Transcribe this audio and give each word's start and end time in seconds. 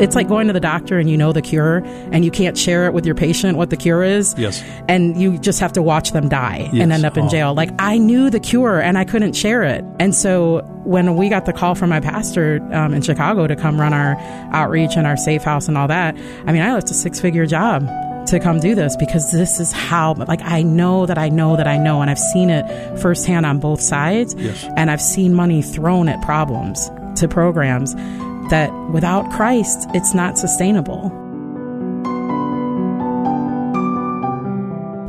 It's 0.00 0.14
like 0.16 0.28
going 0.28 0.46
to 0.46 0.52
the 0.52 0.60
doctor 0.60 0.98
and 0.98 1.10
you 1.10 1.16
know 1.16 1.32
the 1.32 1.42
cure 1.42 1.82
and 2.12 2.24
you 2.24 2.30
can't 2.30 2.56
share 2.56 2.86
it 2.86 2.94
with 2.94 3.04
your 3.06 3.14
patient 3.14 3.58
what 3.58 3.70
the 3.70 3.76
cure 3.76 4.02
is. 4.02 4.34
Yes. 4.38 4.62
And 4.88 5.20
you 5.20 5.38
just 5.38 5.60
have 5.60 5.72
to 5.74 5.82
watch 5.82 6.12
them 6.12 6.28
die 6.28 6.68
Yes. 6.72 6.82
and 6.82 6.92
end 6.92 7.04
up 7.04 7.16
in 7.18 7.26
Oh. 7.26 7.28
jail. 7.28 7.54
Like 7.54 7.70
I 7.78 7.98
knew 7.98 8.30
the 8.30 8.40
cure 8.40 8.80
and 8.80 8.96
I 8.96 9.04
couldn't 9.04 9.34
share 9.34 9.62
it. 9.62 9.84
And 9.98 10.14
so 10.14 10.62
when 10.84 11.16
we 11.16 11.28
got 11.28 11.44
the 11.44 11.52
call 11.52 11.74
from 11.74 11.90
my 11.90 12.00
pastor 12.00 12.60
um, 12.72 12.94
in 12.94 13.02
Chicago 13.02 13.46
to 13.46 13.54
come 13.56 13.80
run 13.80 13.92
our 13.92 14.16
outreach 14.52 14.96
and 14.96 15.06
our 15.06 15.16
safe 15.16 15.42
house 15.42 15.68
and 15.68 15.76
all 15.76 15.88
that, 15.88 16.16
I 16.46 16.52
mean, 16.52 16.62
I 16.62 16.72
left 16.72 16.90
a 16.90 16.94
six 16.94 17.20
figure 17.20 17.44
job 17.46 17.86
to 18.26 18.38
come 18.38 18.60
do 18.60 18.74
this 18.74 18.96
because 18.96 19.32
this 19.32 19.58
is 19.60 19.72
how 19.72 20.14
like 20.28 20.40
I 20.42 20.62
know 20.62 21.06
that 21.06 21.18
I 21.18 21.28
know 21.30 21.56
that 21.56 21.66
I 21.66 21.76
know 21.78 22.00
and 22.00 22.10
I've 22.10 22.18
seen 22.18 22.48
it 22.50 22.64
firsthand 22.98 23.44
on 23.46 23.58
both 23.58 23.80
sides 23.80 24.34
Yes. 24.38 24.66
and 24.76 24.90
I've 24.90 25.00
seen 25.00 25.34
money 25.34 25.62
thrown 25.62 26.08
at 26.08 26.20
problems 26.22 26.90
to 27.16 27.26
programs 27.28 27.94
that 28.50 28.70
without 28.90 29.30
Christ 29.32 29.88
it's 29.94 30.14
not 30.14 30.38
sustainable. 30.38 31.10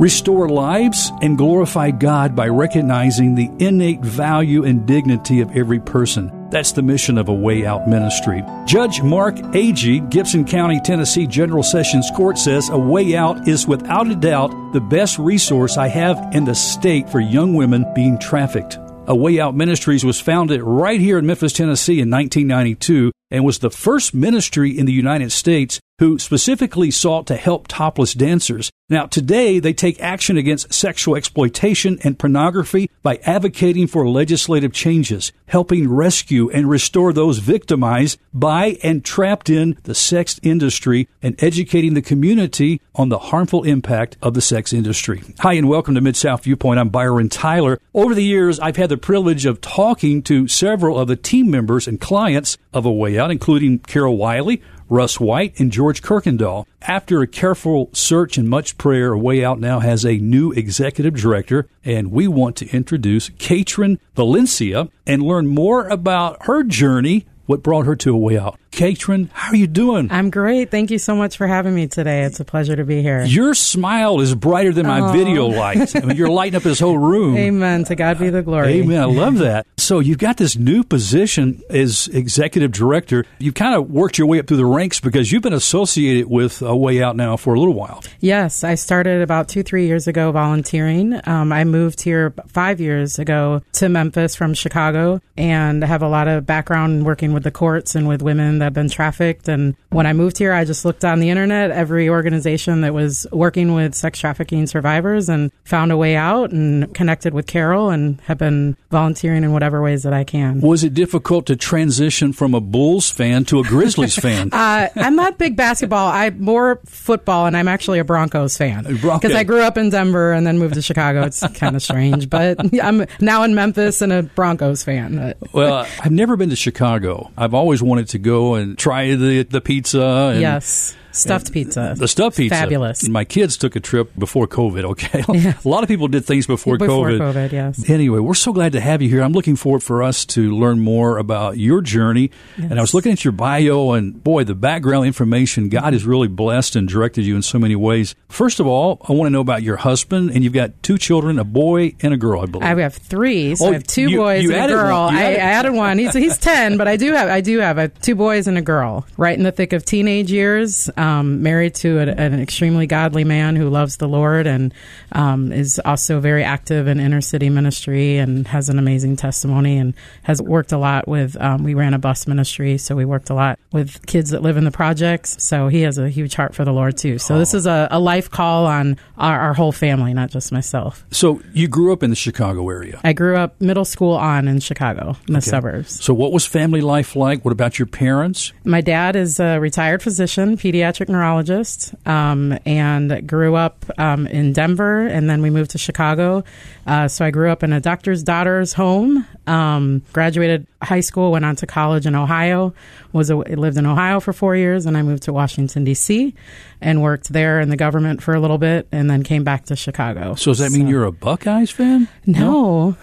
Restore 0.02 0.50
lives 0.50 1.12
and 1.22 1.38
glorify 1.38 1.92
God 1.92 2.36
by 2.36 2.48
recognizing 2.48 3.36
the 3.36 3.52
innate 3.60 4.02
value 4.02 4.64
and 4.64 4.88
dignity 4.88 5.42
of 5.42 5.56
every 5.56 5.80
person. 5.80 6.50
That's 6.50 6.72
the 6.72 6.82
mission 6.82 7.20
of 7.20 7.30
a 7.30 7.34
Way 7.34 7.68
Out 7.68 7.88
ministry. 7.88 8.42
Judge 8.66 9.04
Mark 9.04 9.36
Agee, 9.36 10.10
Gibson 10.10 10.44
County, 10.44 10.80
Tennessee 10.80 11.28
General 11.28 11.62
Sessions 11.62 12.10
Court 12.16 12.40
says 12.40 12.70
a 12.70 12.78
Way 12.80 13.16
Out 13.16 13.48
is 13.48 13.68
without 13.68 14.10
a 14.10 14.16
doubt 14.16 14.74
the 14.74 14.82
best 14.82 15.20
resource 15.20 15.78
I 15.78 15.88
have 15.90 16.34
in 16.34 16.46
the 16.46 16.56
state 16.56 17.08
for 17.08 17.20
young 17.20 17.54
women 17.54 17.86
being 17.94 18.18
trafficked. 18.18 18.80
A 19.06 19.16
Way 19.16 19.40
Out 19.40 19.54
Ministries 19.56 20.04
was 20.04 20.20
founded 20.20 20.64
right 20.64 21.00
here 21.00 21.20
in 21.20 21.28
Memphis, 21.28 21.54
Tennessee 21.54 22.02
in 22.02 22.10
1992 22.10 23.12
and 23.32 23.46
was 23.46 23.60
the 23.60 23.72
first 23.72 24.14
ministry 24.14 24.78
in 24.78 24.86
the 24.86 24.94
United 24.94 25.32
States 25.32 25.80
who 26.02 26.18
specifically 26.18 26.90
sought 26.90 27.28
to 27.28 27.36
help 27.36 27.68
topless 27.68 28.16
dancers. 28.16 28.72
Now, 28.90 29.06
today 29.06 29.60
they 29.60 29.72
take 29.72 30.02
action 30.02 30.36
against 30.36 30.74
sexual 30.74 31.16
exploitation 31.16 32.00
and 32.04 32.18
pornography 32.18 32.90
by 33.04 33.18
advocating 33.18 33.86
for 33.86 34.10
legislative 34.10 34.74
changes, 34.74 35.32
helping 35.46 35.88
rescue 35.88 36.50
and 36.50 36.68
restore 36.68 37.14
those 37.14 37.38
victimized 37.38 38.20
by 38.34 38.80
and 38.84 39.06
trapped 39.06 39.48
in 39.48 39.78
the 39.84 39.94
sex 39.94 40.40
industry, 40.42 41.08
and 41.22 41.42
educating 41.42 41.94
the 41.94 42.02
community 42.02 42.82
on 42.96 43.10
the 43.10 43.20
harmful 43.20 43.64
impact 43.64 44.18
of 44.24 44.34
the 44.34 44.42
sex 44.42 44.74
industry. 44.74 45.22
Hi, 45.40 45.54
and 45.54 45.70
welcome 45.70 45.94
to 45.94 46.02
Mid 46.02 46.16
South 46.16 46.44
Viewpoint. 46.44 46.80
I'm 46.80 46.90
Byron 46.90 47.30
Tyler. 47.30 47.80
Over 47.94 48.16
the 48.16 48.24
years, 48.24 48.60
I've 48.60 48.76
had 48.76 48.90
the 48.90 48.98
privilege 48.98 49.46
of 49.46 49.62
talking 49.62 50.24
to 50.24 50.48
several 50.48 50.98
of 50.98 51.08
the 51.08 51.16
team 51.16 51.52
members 51.52 51.88
and 51.88 52.02
clients 52.02 52.58
of 52.74 52.86
A 52.86 52.92
Way 52.92 53.20
Out, 53.22 53.30
including 53.32 53.80
Carol 53.80 54.18
Wiley, 54.18 54.62
Russ 54.90 55.20
White, 55.20 55.60
and 55.60 55.72
George 55.72 56.02
Kirkendall. 56.02 56.66
After 56.82 57.22
a 57.22 57.28
careful 57.28 57.90
search 57.94 58.38
and 58.38 58.50
much 58.50 58.78
prayer, 58.78 59.16
Way 59.16 59.46
Out 59.46 59.60
now 59.60 59.80
has 59.80 60.04
a 60.04 60.18
new 60.18 60.52
executive 60.52 61.16
director, 61.16 61.70
and 61.86 62.12
we 62.12 62.28
want 62.28 62.56
to 62.58 62.70
introduce 62.76 63.30
Katrin 63.38 64.00
Valencia 64.16 64.90
and 65.06 65.22
learn 65.22 65.46
more 65.48 65.88
about 65.88 66.46
her 66.48 66.64
journey, 66.64 67.28
what 67.46 67.62
brought 67.62 67.86
her 67.86 67.96
to 67.98 68.14
A 68.14 68.18
Way 68.18 68.40
Out. 68.40 68.60
Katrin, 68.72 69.30
how 69.34 69.52
are 69.52 69.56
you 69.56 69.68
doing? 69.68 70.08
I'm 70.12 70.30
great. 70.30 70.72
Thank 70.72 70.92
you 70.92 70.98
so 70.98 71.16
much 71.16 71.38
for 71.38 71.46
having 71.46 71.76
me 71.76 71.88
today. 71.88 72.24
It's 72.24 72.40
a 72.40 72.46
pleasure 72.46 72.76
to 72.76 72.86
be 72.86 73.02
here. 73.02 73.24
Your 73.24 73.54
smile 73.54 74.22
is 74.22 74.34
brighter 74.34 74.72
than 74.72 74.88
my 74.88 75.12
video 75.12 75.48
lights. 75.48 75.96
I 75.96 76.00
mean, 76.00 76.16
you're 76.18 76.30
lighting 76.30 76.56
up 76.56 76.64
this 76.64 76.80
whole 76.80 76.98
room. 76.98 77.36
Amen. 77.38 77.84
To 77.86 77.96
God 77.96 78.18
be 78.18 78.30
the 78.30 78.42
glory. 78.42 78.80
Amen. 78.82 79.00
I 79.02 79.06
love 79.06 79.40
that. 79.40 79.68
So 79.78 80.00
you've 80.00 80.20
got 80.20 80.38
this 80.38 80.56
new 80.56 80.84
position 80.84 81.62
as 81.70 82.08
executive 82.08 82.72
director. 82.72 83.26
You've 83.40 83.56
kind 83.56 83.76
of 83.76 83.92
worked 83.92 84.18
your 84.18 84.28
way 84.28 84.40
up 84.40 84.48
through 84.48 84.58
the 84.58 84.66
ranks 84.66 85.00
because 85.02 85.32
you've 85.32 85.42
been 85.44 85.54
associated 85.54 86.30
with 86.30 86.62
A 86.62 86.76
Way 86.76 87.04
Out 87.04 87.16
now 87.16 87.36
for 87.36 87.54
a 87.54 87.60
little 87.60 87.74
while. 87.74 88.02
Yes, 88.22 88.64
I 88.64 88.76
started 88.76 89.22
about 89.22 89.50
two, 89.50 89.64
three 89.64 89.88
years 89.88 90.08
ago 90.08 90.32
volunteering. 90.32 91.20
Um, 91.28 91.52
I 91.52 91.66
moved 91.66 92.02
here 92.02 92.34
five 92.48 92.80
years 92.80 93.20
ago 93.20 93.64
to 93.74 93.90
Memphis 93.90 94.36
from 94.36 94.54
Chicago 94.54 95.20
and 95.36 95.84
have 95.84 96.02
a 96.02 96.08
lot 96.08 96.28
of 96.28 96.46
background 96.46 97.06
working 97.06 97.34
with 97.34 97.44
the 97.44 97.52
courts 97.52 97.96
and 97.96 98.08
with 98.08 98.22
women 98.22 98.60
that 98.62 98.66
have 98.68 98.74
been 98.74 98.90
trafficked. 98.90 99.48
And 99.48 99.76
when 99.90 100.06
I 100.08 100.14
moved 100.14 100.38
here, 100.38 100.54
I 100.54 100.64
just 100.64 100.86
looked 100.86 101.04
on 101.04 101.20
the 101.20 101.30
internet, 101.30 101.72
every 101.72 102.08
organization 102.10 102.82
that 102.82 102.94
was 102.94 103.28
working 103.32 103.74
with 103.74 103.94
sex 103.94 104.20
trafficking 104.20 104.66
survivors 104.68 105.30
and 105.30 105.52
found 105.64 105.92
a 105.92 105.98
way 105.98 106.16
out 106.16 106.52
and 106.52 106.94
connected 106.94 107.34
with 107.34 107.48
Carol 107.48 107.90
and 107.90 108.20
have 108.22 108.38
been 108.38 108.78
volunteering 108.90 109.44
in 109.44 109.52
whatever 109.52 109.82
ways 109.82 110.04
that 110.04 110.14
I 110.14 110.24
can. 110.24 110.62
Was 110.62 110.84
it 110.84 110.94
difficult 110.94 111.46
to 111.48 111.56
transition 111.56 112.34
from 112.34 112.54
a 112.54 112.62
Bulls 112.62 113.10
fan 113.10 113.46
to 113.46 113.60
a 113.60 113.64
Grizzlies 113.64 114.16
fan? 114.20 114.50
Uh, 114.52 114.90
I'm 114.96 115.16
not 115.16 115.38
big 115.38 115.56
basketball. 115.56 116.10
I'm 116.10 116.42
more 116.42 116.80
football, 116.86 117.46
and 117.48 117.58
I'm 117.58 117.68
actually 117.68 118.00
a 118.00 118.04
Broncos 118.04 118.58
fan 118.58 118.84
because. 118.84 119.32
I 119.34 119.44
grew 119.44 119.62
up 119.62 119.78
in 119.78 119.90
Denver 119.90 120.32
and 120.32 120.46
then 120.46 120.60
moved 120.60 120.76
to 120.76 120.82
Chicago. 120.82 121.24
It's 121.24 121.46
kind 121.54 121.76
of 121.76 121.82
strange, 121.82 122.30
but 122.30 122.60
I'm 122.82 123.06
now 123.20 123.44
in 123.44 123.56
Memphis 123.56 124.02
and 124.02 124.14
a 124.14 124.24
Broncos 124.24 124.84
fan. 124.84 125.34
well, 125.54 125.88
I've 126.00 126.12
never 126.12 126.36
been 126.36 126.50
to 126.50 126.56
Chicago. 126.56 127.32
I've 127.38 127.54
always 127.54 127.82
wanted 127.82 128.10
to 128.10 128.20
go 128.20 128.51
and 128.56 128.78
try 128.78 129.16
the 129.16 129.44
the 129.44 129.62
pizza. 129.62 130.32
And 130.34 130.42
yes, 130.42 130.96
stuffed 131.12 131.52
pizza. 131.52 131.94
The 131.98 132.08
stuffed 132.08 132.38
pizza. 132.38 132.56
Fabulous. 132.56 133.08
My 133.08 133.24
kids 133.26 133.58
took 133.58 133.76
a 133.76 133.80
trip 133.80 134.12
before 134.18 134.48
COVID, 134.48 134.84
okay? 134.92 135.24
A 135.66 135.68
lot 135.68 135.84
of 135.84 135.88
people 135.90 136.08
did 136.08 136.26
things 136.26 136.48
before, 136.48 136.78
Before 136.78 137.10
COVID. 137.10 137.20
COVID, 137.20 137.52
yes. 137.52 137.90
Anyway, 137.90 138.20
we're 138.20 138.34
so 138.34 138.54
glad 138.54 138.72
to 138.74 138.80
have 138.82 139.02
you 139.02 139.10
here. 139.10 139.22
I'm 139.22 139.34
looking 139.34 139.56
forward 139.56 139.84
for 139.84 140.04
us 140.04 140.26
to 140.28 140.52
learn 140.56 140.80
more 140.80 141.18
about 141.18 141.58
your 141.58 141.82
journey. 141.82 142.32
And 142.58 142.78
I 142.78 142.82
was 142.82 142.94
looking 142.94 143.12
at 143.12 143.24
your 143.26 143.32
bio, 143.34 143.92
and 143.92 144.24
boy, 144.24 144.44
the 144.44 144.56
background 144.56 145.06
information, 145.08 145.70
God 145.70 145.94
has 145.94 146.06
really 146.06 146.28
blessed 146.28 146.76
and 146.76 146.88
directed 146.88 147.26
you 147.26 147.36
in 147.36 147.42
so 147.42 147.60
many 147.60 147.76
ways. 147.76 148.16
First 148.30 148.60
of 148.60 148.68
all, 148.68 149.06
I 149.08 149.14
want 149.14 149.28
to 149.28 149.32
know 149.32 149.42
about 149.42 149.64
your 149.64 149.78
husband, 149.78 150.32
and 150.32 150.44
you've 150.44 150.54
got 150.54 150.82
two 150.84 150.98
children, 150.98 151.40
a 151.40 151.44
boy 151.44 151.96
and 152.02 152.14
a 152.14 152.18
girl, 152.18 152.42
I 152.42 152.46
believe. 152.46 152.64
I 152.68 152.82
have 152.82 152.96
three. 152.96 153.56
So 153.56 153.66
Oh, 153.66 153.70
I 153.70 153.74
have 153.74 153.84
two 153.88 154.10
you- 154.10 154.18
boys 154.18 154.44
you 154.44 154.54
and 154.54 154.72
a 154.72 154.74
girl. 154.76 155.12
You 155.12 155.18
I, 155.18 155.22
added- 155.24 155.40
I 155.40 155.42
added 155.44 155.74
one. 155.74 155.98
He's 155.98 156.14
he's 156.14 156.38
ten, 156.38 156.78
but 156.78 156.88
I 156.88 156.96
do 156.98 157.14
have 157.14 157.30
I 157.30 157.42
do 157.42 157.60
have 157.60 157.78
I 157.78 157.82
have 157.84 158.02
two 158.02 158.16
boys 158.16 158.48
and 158.48 158.58
a 158.58 158.62
girl. 158.62 159.06
Right 159.18 159.38
in 159.38 159.44
the 159.44 159.52
thick 159.52 159.74
of 159.74 159.84
teenage 159.86 160.32
years, 160.32 160.90
um, 161.02 161.42
married 161.42 161.74
to 161.74 161.98
a, 161.98 162.04
an 162.04 162.40
extremely 162.40 162.86
godly 162.86 163.24
man 163.24 163.56
who 163.56 163.70
loves 163.70 163.98
the 163.98 164.08
Lord 164.08 164.46
and 164.46 164.72
um, 165.12 165.52
is 165.52 165.82
also 165.84 166.20
very 166.20 166.44
active 166.44 166.88
in 166.88 167.00
inner 167.00 167.22
city 167.22 167.50
ministry 167.50 168.18
and 168.18 168.48
has 168.48 168.70
an 168.70 168.78
amazing 168.78 169.16
testimony 169.16 169.78
and 169.78 169.96
has 170.22 170.40
worked 170.40 170.72
a 170.72 170.78
lot 170.78 171.08
with. 171.08 171.36
Um, 171.42 171.64
we 171.64 171.74
ran 171.74 171.96
a 171.96 172.00
bus 172.00 172.28
ministry, 172.28 172.78
so 172.78 172.96
we 172.96 173.06
worked 173.06 173.32
a 173.32 173.34
lot 173.34 173.58
with 173.72 174.06
kids 174.06 174.32
that 174.32 174.42
live 174.42 174.58
in 174.58 174.64
the 174.64 174.72
projects. 174.72 175.42
So 175.44 175.68
he 175.68 175.82
has 175.82 175.98
a 175.98 176.10
huge 176.10 176.36
heart 176.36 176.54
for 176.54 176.66
the 176.66 176.74
Lord 176.74 176.98
too. 176.98 177.18
So 177.18 177.38
this 177.38 177.54
is 177.54 177.66
a, 177.66 177.88
a 177.92 178.00
life 178.00 178.30
call 178.30 178.66
on 178.66 178.98
our, 179.18 179.40
our 179.40 179.54
whole 179.54 179.72
family, 179.72 180.14
not 180.14 180.30
just 180.30 180.52
myself. 180.52 181.06
so 181.12 181.42
you 181.54 181.68
grew 181.68 181.94
up 181.94 182.04
in 182.04 182.10
the 182.10 182.16
Chicago 182.16 182.70
area. 182.70 183.00
I 183.04 183.14
grew 183.14 183.38
up 183.38 183.60
middle 183.62 183.86
school 183.86 184.14
on 184.14 184.48
in 184.48 184.60
Chicago, 184.60 185.16
in 185.28 185.34
the 185.34 185.42
suburbs. 185.42 186.04
So 186.04 186.14
what 186.14 186.32
was 186.32 186.46
family 186.46 186.82
life 186.82 187.16
like? 187.16 187.46
What 187.46 187.52
about 187.52 187.80
your 187.80 187.86
parents? 187.86 188.52
My 188.64 188.82
dad 188.82 189.16
is 189.16 189.40
a 189.40 189.60
retired 189.60 190.02
physician, 190.02 190.58
pediatric 190.58 191.10
neurologist, 191.10 191.94
um, 192.06 192.58
and 192.66 193.28
grew 193.28 193.56
up 193.56 193.86
um, 193.98 194.28
in 194.28 194.54
Denver, 194.54 195.08
and 195.08 195.30
then 195.30 195.42
we 195.42 195.50
moved 195.50 195.72
to 195.72 195.78
Chicago. 195.78 196.44
Uh, 196.86 197.08
so 197.08 197.24
I 197.24 197.32
grew 197.32 197.52
up 197.52 197.64
in 197.64 197.74
a 197.74 197.80
doctor's 197.80 198.24
daughter's 198.24 198.74
home. 198.74 199.26
Um, 199.48 200.02
graduated 200.14 200.68
high 200.82 201.00
school, 201.02 201.32
went 201.32 201.46
on 201.46 201.56
to 201.58 201.68
college 201.68 202.06
in 202.06 202.16
Ohio. 202.16 202.74
Was 203.14 203.30
a, 203.30 203.36
lived 203.36 203.78
in 203.78 203.86
Ohio 203.86 204.20
for 204.20 204.34
four 204.34 204.56
years, 204.56 204.86
and 204.86 204.98
I 204.98 205.02
moved 205.02 205.24
to 205.24 205.34
Washington 205.34 205.84
D.C. 205.84 206.34
and 206.80 207.02
worked 207.02 207.32
there 207.34 207.60
in 207.60 207.70
the 207.70 207.76
government 207.76 208.24
for 208.24 208.34
a 208.34 208.40
little 208.40 208.58
bit, 208.58 208.88
and 208.92 209.10
then 209.10 209.24
came 209.24 209.44
back 209.44 209.66
to 209.66 209.76
Chicago. 209.76 210.36
So 210.36 210.52
does 210.52 210.60
that 210.60 210.72
mean 210.72 210.88
you're 210.88 211.04
a 211.04 211.12
Buckeyes 211.12 211.72
fan? 211.72 212.08
no, 212.26 212.96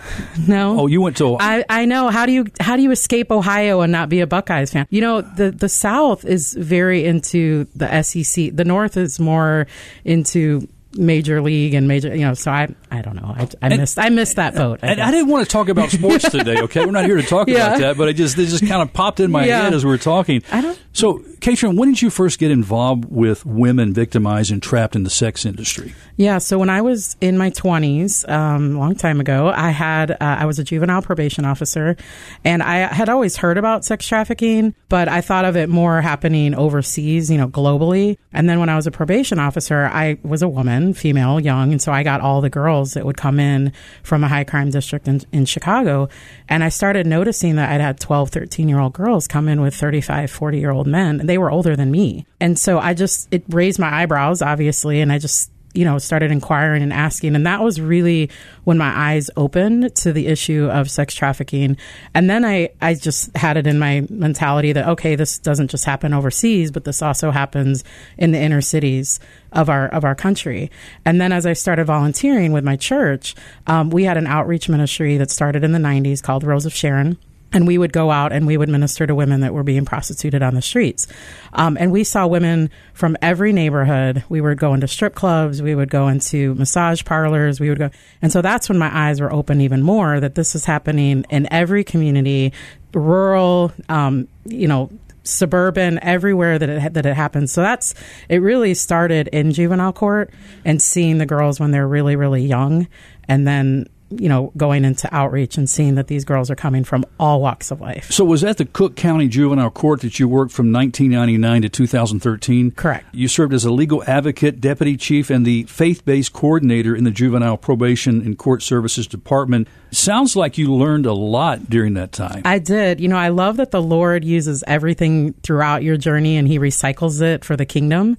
no? 0.47 0.79
Oh, 0.81 0.87
you 0.87 1.01
went 1.01 1.17
to 1.19 1.37
I, 1.41 1.65
I 1.69 1.85
know. 1.85 2.09
How 2.09 2.25
do 2.25 2.33
you 2.33 2.47
how 2.61 2.77
do 2.77 2.83
you 2.83 2.91
escape 2.91 3.31
Ohio 3.31 3.81
and 3.81 3.93
not 3.93 4.09
be 4.09 4.21
a 4.21 4.27
Buckeyes 4.27 4.73
fan? 4.73 4.87
You 4.91 5.01
know, 5.01 5.21
the 5.21 5.51
the 5.51 5.69
South 5.69 6.25
is 6.25 6.55
very 6.55 7.05
into 7.05 7.67
the 7.75 8.03
SEC. 8.03 8.55
The 8.55 8.65
North 8.65 8.97
is 8.97 9.21
more 9.21 9.67
into 10.05 10.67
major 10.95 11.41
league 11.41 11.75
and 11.75 11.87
major. 11.89 12.15
You 12.15 12.27
know, 12.27 12.35
so 12.35 12.51
I 12.51 12.75
I 12.91 13.03
don't 13.03 13.17
know. 13.17 13.35
I, 13.37 13.49
I 13.63 13.77
missed 13.77 13.99
I 13.99 14.09
missed 14.09 14.37
that 14.37 14.55
boat. 14.55 14.81
I 14.83 14.89
And 14.89 15.01
I 15.01 15.11
didn't 15.11 15.29
want 15.29 15.47
to 15.47 15.51
talk 15.53 15.69
about 15.69 15.91
sports 15.91 16.29
today, 16.31 16.61
okay? 16.63 16.85
We're 16.85 16.93
not 16.93 17.05
here 17.05 17.17
to 17.17 17.23
talk 17.23 17.49
Yeah. 17.49 17.67
about 17.69 17.79
that, 17.81 17.97
but 17.97 18.09
it 18.09 18.15
just 18.15 18.39
it 18.39 18.47
just 18.47 18.67
kind 18.67 18.83
of 18.83 18.93
popped 18.93 19.21
in 19.21 19.31
my 19.31 19.47
Yeah. 19.47 19.63
head 19.63 19.75
as 19.75 19.85
we 19.85 19.91
were 19.91 19.99
talking. 19.99 20.43
I 20.53 20.61
don't- 20.61 20.79
So, 20.93 21.23
Katrin, 21.41 21.77
when 21.77 21.91
did 21.91 22.03
you 22.03 22.11
first 22.11 22.39
get 22.41 22.51
involved 22.51 23.05
with 23.09 23.47
women 23.47 23.95
victimized 23.95 24.51
and 24.51 24.61
trapped 24.61 24.97
in 24.97 25.05
the 25.05 25.11
sex 25.11 25.47
industry? 25.47 25.95
Yeah, 26.17 26.39
so 26.39 26.59
when 26.59 26.71
I 26.71 26.81
was 26.83 27.17
in 27.21 27.39
my 27.39 27.51
20s, 27.51 28.29
um, 28.29 28.75
a 28.75 28.79
long 28.81 28.97
time 28.97 29.21
ago, 29.21 29.53
I 29.55 29.71
had 29.71 30.11
uh, 30.11 30.17
I 30.21 30.47
was 30.47 30.59
a 30.59 30.65
juvenile 30.65 31.03
probation 31.03 31.45
officer, 31.45 31.97
and 32.45 32.63
I 32.63 32.93
had 32.93 33.09
always 33.09 33.37
heard 33.37 33.59
about 33.59 33.85
sex 33.85 34.07
trafficking, 34.09 34.75
but 34.89 35.07
I 35.09 35.21
thought 35.21 35.45
of 35.45 35.57
it 35.57 35.69
more 35.69 36.01
happening 36.01 36.55
overseas, 36.55 37.31
you 37.31 37.39
know, 37.39 37.49
globally. 37.49 38.17
And 38.33 38.49
then 38.49 38.59
when 38.59 38.69
I 38.69 38.75
was 38.77 38.87
a 38.87 38.91
probation 38.91 39.39
officer, 39.39 39.85
I 39.93 40.19
was 40.25 40.43
a 40.43 40.49
woman, 40.49 40.95
female, 40.95 41.39
young, 41.39 41.71
and 41.73 41.81
so 41.81 41.93
I 41.93 42.03
got 42.03 42.21
all 42.21 42.41
the 42.41 42.51
girls 42.51 42.78
girls 42.79 42.95
that 42.95 43.05
would 43.05 43.17
come 43.17 43.41
in 43.41 43.73
from 44.03 44.25
a 44.25 44.29
high 44.29 44.45
crime 44.45 44.71
district 44.71 45.09
in, 45.09 45.21
in 45.33 45.45
Chicago. 45.45 46.09
And 46.49 46.63
I 46.63 46.69
started 46.69 47.07
noticing 47.07 47.57
that 47.57 47.71
I'd 47.71 47.81
had 47.81 47.99
12, 48.01 48.31
13 48.31 48.69
year 48.69 48.79
old 48.79 48.93
girls 48.93 49.27
come 49.27 49.49
in 49.49 49.61
with 49.61 49.75
35, 49.75 50.31
40 50.31 50.59
year 50.59 50.71
old 50.71 50.87
men, 50.87 51.21
and 51.21 51.29
they 51.29 51.39
were 51.39 51.51
older 51.51 51.77
than 51.77 51.91
me. 51.91 52.27
And 52.41 52.59
so 52.59 52.79
I 52.79 52.95
just, 52.95 53.29
it 53.31 53.45
raised 53.49 53.79
my 53.79 53.93
eyebrows, 53.93 54.43
obviously, 54.43 55.01
and 55.01 55.13
I 55.13 55.19
just 55.19 55.51
you 55.75 55.85
know, 55.85 55.99
started 55.99 56.31
inquiring 56.31 56.83
and 56.83 56.93
asking. 56.93 57.35
And 57.35 57.47
that 57.47 57.63
was 57.63 57.81
really 57.81 58.31
when 58.65 58.79
my 58.79 58.93
eyes 58.97 59.31
opened 59.37 59.95
to 59.97 60.13
the 60.13 60.27
issue 60.27 60.69
of 60.71 60.91
sex 60.91 61.15
trafficking. 61.15 61.77
And 62.15 62.29
then 62.29 62.45
I, 62.45 62.71
I 62.81 62.95
just 62.95 63.37
had 63.37 63.57
it 63.57 63.67
in 63.67 63.79
my 63.79 64.07
mentality 64.09 64.73
that, 64.73 64.89
okay, 64.89 65.15
this 65.15 65.39
doesn't 65.39 65.71
just 65.71 65.85
happen 65.85 66.15
overseas, 66.15 66.71
but 66.71 66.85
this 66.85 67.03
also 67.03 67.31
happens 67.31 67.85
in 68.17 68.33
the 68.33 68.39
inner 68.39 68.61
cities 68.61 69.21
of 69.53 69.69
our, 69.69 69.89
of 69.89 70.05
our 70.05 70.15
country. 70.15 70.71
And 71.05 71.21
then 71.21 71.33
as 71.33 71.47
I 71.47 71.53
started 71.53 71.85
volunteering 71.85 72.53
with 72.53 72.65
my 72.65 72.77
church, 72.77 73.35
um, 73.67 73.91
we 73.91 74.05
had 74.05 74.17
an 74.17 74.27
outreach 74.27 74.69
ministry 74.69 75.17
that 75.19 75.31
started 75.31 75.65
in 75.65 75.73
the 75.73 75.79
90s 75.79 76.23
called 76.23 76.45
Rose 76.45 76.67
of 76.67 76.75
Sharon 76.75 77.19
and 77.53 77.67
we 77.67 77.79
would 77.79 77.93
go 77.93 78.11
out 78.11 78.33
and 78.33 78.47
we 78.47 78.57
would 78.57 78.69
minister 78.69 79.07
to 79.07 79.15
women 79.15 79.41
that 79.41 79.55
were 79.55 79.63
being 79.63 79.85
prostituted 79.85 80.43
on 80.43 80.55
the 80.55 80.63
streets. 80.63 81.07
Um, 81.53 81.77
and 81.81 81.91
we 81.91 82.05
saw 82.05 82.27
women 82.27 82.71
from 82.93 83.17
every 83.23 83.53
neighborhood. 83.53 84.25
We 84.29 84.41
would 84.41 84.59
go 84.59 84.75
into 84.75 84.89
strip 84.89 85.15
clubs, 85.15 85.63
we 85.63 85.75
would 85.75 85.91
go 85.91 86.09
into 86.09 86.55
massage 86.55 87.05
parlors, 87.05 87.59
we 87.59 87.69
would 87.69 87.79
go. 87.79 87.91
And 88.21 88.31
so 88.31 88.43
that's 88.43 88.69
when 88.69 88.79
my 88.79 88.95
eyes 88.95 89.21
were 89.21 89.33
open 89.33 89.61
even 89.61 89.83
more 89.83 90.21
that 90.21 90.35
this 90.35 90.55
is 90.55 90.65
happening 90.65 91.25
in 91.31 91.51
every 91.51 91.85
community, 91.85 92.53
rural, 92.93 93.73
um, 93.89 94.29
you 94.45 94.69
know, 94.69 94.91
suburban, 95.25 95.99
everywhere 96.03 96.59
that 96.59 96.69
it 96.69 96.95
that 96.95 97.07
it 97.07 97.15
happens. 97.15 97.53
So 97.53 97.61
that's 97.61 97.95
it. 98.29 98.39
Really 98.39 98.75
started 98.75 99.29
in 99.29 99.53
juvenile 99.53 99.93
court 99.93 100.31
and 100.65 100.81
seeing 100.81 101.19
the 101.19 101.27
girls 101.27 101.61
when 101.61 101.71
they're 101.71 101.89
really 101.89 102.17
really 102.17 102.45
young, 102.45 102.89
and 103.29 103.47
then 103.47 103.87
you 104.11 104.29
know, 104.29 104.53
going 104.57 104.85
into 104.85 105.13
outreach 105.15 105.59
and 105.59 105.69
seeing 105.69 105.97
that 105.97 106.07
these 106.07 106.25
girls 106.25 106.51
are 106.51 106.57
coming 106.57 106.85
from 106.85 107.05
all 107.19 107.41
walks 107.41 107.71
of 107.71 107.81
life. 107.81 108.11
So, 108.11 108.25
was 108.25 108.41
that 108.41 108.57
the 108.57 108.65
Cook 108.65 108.97
County 108.97 109.29
Juvenile 109.29 109.71
Court 109.71 110.01
that 110.01 110.19
you 110.19 110.29
worked 110.29 110.53
from 110.53 110.73
1999 110.73 111.63
to 111.63 111.69
2013? 111.69 112.71
Correct. 112.73 113.07
You 113.13 113.29
served 113.29 113.53
as 113.53 113.65
a 113.65 113.71
legal 113.71 114.03
advocate, 114.05 114.61
deputy 114.61 114.97
chief, 114.97 115.31
and 115.31 115.45
the 115.45 115.65
faith 115.65 116.05
based 116.05 116.33
coordinator 116.33 116.97
in 116.97 117.05
the 117.05 117.11
Juvenile 117.11 117.57
Probation 117.57 118.23
and 118.23 118.39
Court 118.39 118.63
Services 118.63 119.07
Department. 119.07 119.69
Sounds 119.91 120.37
like 120.37 120.59
you 120.59 120.73
learned 120.73 121.07
a 121.07 121.13
lot 121.13 121.69
during 121.69 121.95
that 121.95 122.13
time. 122.13 122.43
I 122.45 122.59
did. 122.59 123.01
You 123.01 123.09
know, 123.09 123.17
I 123.17 123.29
love 123.29 123.57
that 123.59 123.71
the 123.71 123.83
Lord 123.83 124.25
uses 124.25 124.65
everything 124.67 125.35
throughout 125.43 125.83
your 125.83 125.97
journey 125.97 126.37
and 126.37 126.49
He 126.49 126.59
recycles 126.59 127.21
it 127.21 127.45
for 127.45 127.57
the 127.57 127.67
kingdom. 127.67 128.17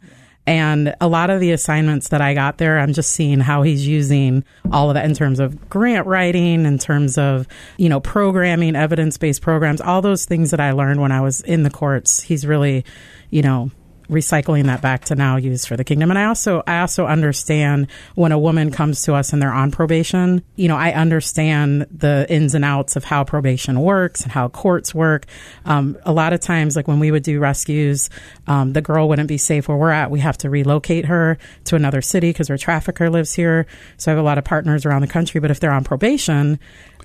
And 0.48 0.96
a 1.00 1.08
lot 1.08 1.30
of 1.30 1.40
the 1.40 1.52
assignments 1.52 2.10
that 2.10 2.22
I 2.22 2.34
got 2.34 2.58
there, 2.58 2.80
I'm 2.80 2.94
just 2.94 3.12
seeing 3.12 3.40
how 3.40 3.62
he's 3.62 3.88
using 3.88 4.44
all 4.72 4.90
of 4.90 4.96
that 4.96 5.06
in 5.06 5.14
terms 5.14 5.40
of 5.40 5.70
grant 5.70 6.08
writing, 6.08 6.66
in 6.66 6.78
terms 6.80 7.20
of, 7.20 7.48
you 7.78 7.88
know, 7.88 8.00
programming, 8.00 8.76
evidence 8.76 9.18
based 9.18 9.44
programs, 9.44 9.80
all 9.80 10.02
those 10.02 10.26
things 10.26 10.50
that 10.52 10.60
I 10.60 10.72
learned 10.72 11.02
when 11.02 11.12
I 11.12 11.22
was 11.22 11.42
in 11.42 11.64
the 11.64 11.70
courts. 11.70 12.22
He's 12.22 12.48
really, 12.48 12.84
you 13.30 13.44
know, 13.44 13.70
recycling 14.10 14.66
that 14.66 14.82
back 14.82 15.06
to 15.06 15.16
now 15.16 15.38
use 15.38 15.66
for 15.66 15.78
the 15.78 15.84
kingdom. 15.84 16.10
And 16.10 16.18
I 16.18 16.26
also 16.26 16.64
I 16.66 16.80
also 16.80 17.06
understand 17.06 17.88
when 18.16 18.32
a 18.32 18.40
woman 18.40 18.72
comes 18.72 19.04
to 19.04 19.14
us 19.14 19.32
and 19.32 19.42
they're 19.42 19.54
on 19.54 19.72
probation, 19.72 20.44
you 20.56 20.68
know, 20.68 20.76
I 20.76 20.92
understand 20.92 21.88
the 21.92 22.26
ins 22.30 22.56
and 22.56 22.66
outs 22.66 22.96
of 22.96 23.04
how 23.04 23.24
probation 23.24 23.80
works 23.82 24.22
and 24.22 24.32
how 24.32 24.50
courts 24.50 24.94
work. 24.94 25.26
Um, 25.66 25.98
a 26.04 26.12
lot 26.12 26.34
of 26.34 26.40
times, 26.40 26.76
like 26.76 26.88
when 26.88 27.00
we 27.00 27.12
would 27.12 27.24
do 27.24 27.40
rescues, 27.40 28.10
um, 28.48 28.74
the 28.74 28.82
girl 28.82 29.08
wouldn't 29.08 29.30
be 29.30 29.38
safe 29.38 29.68
where 29.68 29.78
we're 29.78 29.92
at. 29.92 30.12
We 30.12 30.20
have 30.20 30.38
to 30.40 30.50
relocate 30.50 31.06
her 31.06 31.38
to 31.66 31.76
another 31.76 32.02
city 32.02 32.30
because 32.32 32.48
her 32.48 32.58
trafficker 32.58 33.10
lives 33.10 33.34
here. 33.34 33.68
So 33.98 34.12
I 34.12 34.16
have 34.16 34.24
a 34.24 34.26
lot 34.26 34.38
of 34.38 34.44
partners 34.44 34.86
around 34.86 35.02
the 35.02 35.08
country. 35.08 35.40
But 35.40 35.52
if 35.52 35.60
they're 35.60 35.72
on 35.72 35.84
probation, 35.84 36.60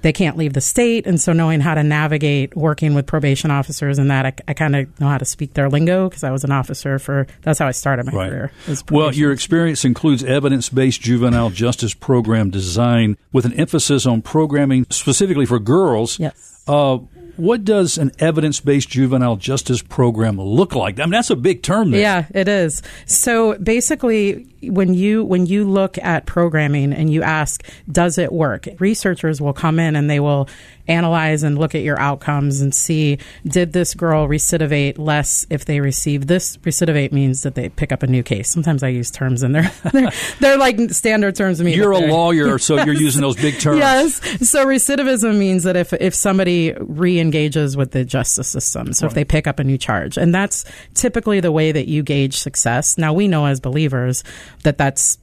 they 0.04 0.12
can't 0.12 0.36
leave 0.36 0.52
the 0.52 0.60
state. 0.60 1.06
And 1.06 1.18
so 1.18 1.32
knowing 1.32 1.60
how 1.60 1.74
to 1.74 1.82
navigate 1.82 2.54
working 2.54 2.94
with 2.94 3.06
probation 3.06 3.50
officers 3.50 3.98
and 3.98 4.10
that, 4.10 4.26
I, 4.26 4.34
I 4.46 4.52
kind 4.52 4.76
of 4.76 5.00
know 5.00 5.08
how 5.08 5.16
to 5.16 5.24
speak 5.24 5.54
their 5.54 5.70
lingo 5.70 6.10
because 6.10 6.22
I 6.22 6.30
was 6.30 6.44
an 6.44 6.52
officer 6.52 6.98
for, 6.98 7.26
that's 7.40 7.58
how 7.58 7.66
I 7.66 7.70
started 7.70 8.04
my 8.04 8.12
right. 8.12 8.30
career. 8.30 8.52
Well, 8.90 9.14
your 9.14 9.32
experience 9.32 9.82
includes 9.82 10.22
evidence 10.22 10.68
based 10.68 11.00
juvenile 11.00 11.48
justice 11.48 11.94
program 11.94 12.50
design 12.50 13.16
with 13.32 13.46
an 13.46 13.54
emphasis 13.54 14.04
on 14.04 14.20
programming 14.20 14.84
specifically 14.90 15.46
for 15.46 15.58
girls. 15.58 16.18
Yes. 16.18 16.62
Uh, 16.68 16.98
what 17.36 17.64
does 17.64 17.98
an 17.98 18.12
evidence 18.18 18.60
based 18.60 18.88
juvenile 18.88 19.36
justice 19.36 19.82
program 19.82 20.40
look 20.40 20.74
like? 20.74 20.98
I 21.00 21.04
mean, 21.04 21.12
that's 21.12 21.30
a 21.30 21.36
big 21.36 21.62
term. 21.62 21.90
There. 21.90 22.00
Yeah, 22.00 22.26
it 22.34 22.48
is. 22.48 22.82
So 23.06 23.58
basically, 23.58 24.46
when 24.62 24.94
you 24.94 25.24
when 25.24 25.46
you 25.46 25.68
look 25.68 25.98
at 25.98 26.26
programming 26.26 26.92
and 26.92 27.12
you 27.12 27.22
ask, 27.22 27.64
does 27.90 28.18
it 28.18 28.32
work? 28.32 28.66
Researchers 28.78 29.40
will 29.40 29.52
come 29.52 29.78
in 29.78 29.96
and 29.96 30.08
they 30.08 30.20
will 30.20 30.48
analyze 30.88 31.42
and 31.42 31.58
look 31.58 31.74
at 31.74 31.82
your 31.82 31.98
outcomes 31.98 32.60
and 32.60 32.74
see 32.74 33.18
did 33.46 33.72
this 33.72 33.94
girl 33.94 34.28
recidivate 34.28 34.98
less 34.98 35.46
if 35.50 35.64
they 35.64 35.80
receive 35.80 36.26
this? 36.26 36.56
Recidivate 36.58 37.12
means 37.12 37.42
that 37.42 37.54
they 37.54 37.68
pick 37.68 37.92
up 37.92 38.02
a 38.02 38.06
new 38.06 38.22
case. 38.22 38.50
Sometimes 38.50 38.82
i 38.82 38.88
use 38.88 39.10
terms 39.10 39.42
and 39.42 39.54
they're 39.54 39.72
they're, 39.92 40.10
they're 40.40 40.58
like 40.58 40.78
standard 40.90 41.34
terms 41.36 41.58
to 41.58 41.64
me 41.64 41.74
you're 41.74 41.92
a 41.92 41.98
lawyer 41.98 42.58
so 42.64 42.82
you're 42.82 42.94
using 42.94 43.22
those 43.22 43.36
big 43.36 43.58
terms. 43.58 43.78
Yes. 43.78 44.48
So 44.48 44.66
recidivism 44.66 45.38
means 45.38 45.64
that 45.64 45.76
if 45.76 45.92
if 45.94 46.14
somebody 46.14 46.74
re-engages 46.78 47.76
with 47.76 47.92
the 47.92 48.04
justice 48.04 48.48
system 48.48 48.92
so 48.92 49.06
right. 49.06 49.10
if 49.10 49.14
they 49.14 49.24
pick 49.24 49.46
up 49.46 49.58
a 49.58 49.64
new 49.64 49.78
charge 49.78 50.16
and 50.16 50.34
that's 50.34 50.64
typically 50.94 51.40
the 51.40 51.52
way 51.52 51.72
that 51.72 51.88
you 51.88 52.02
gauge 52.02 52.38
success. 52.38 52.98
Now 52.98 53.12
we 53.12 53.28
know 53.28 53.46
as 53.46 53.60
believers 53.60 54.24
that 54.62 54.78
that's 54.78 55.18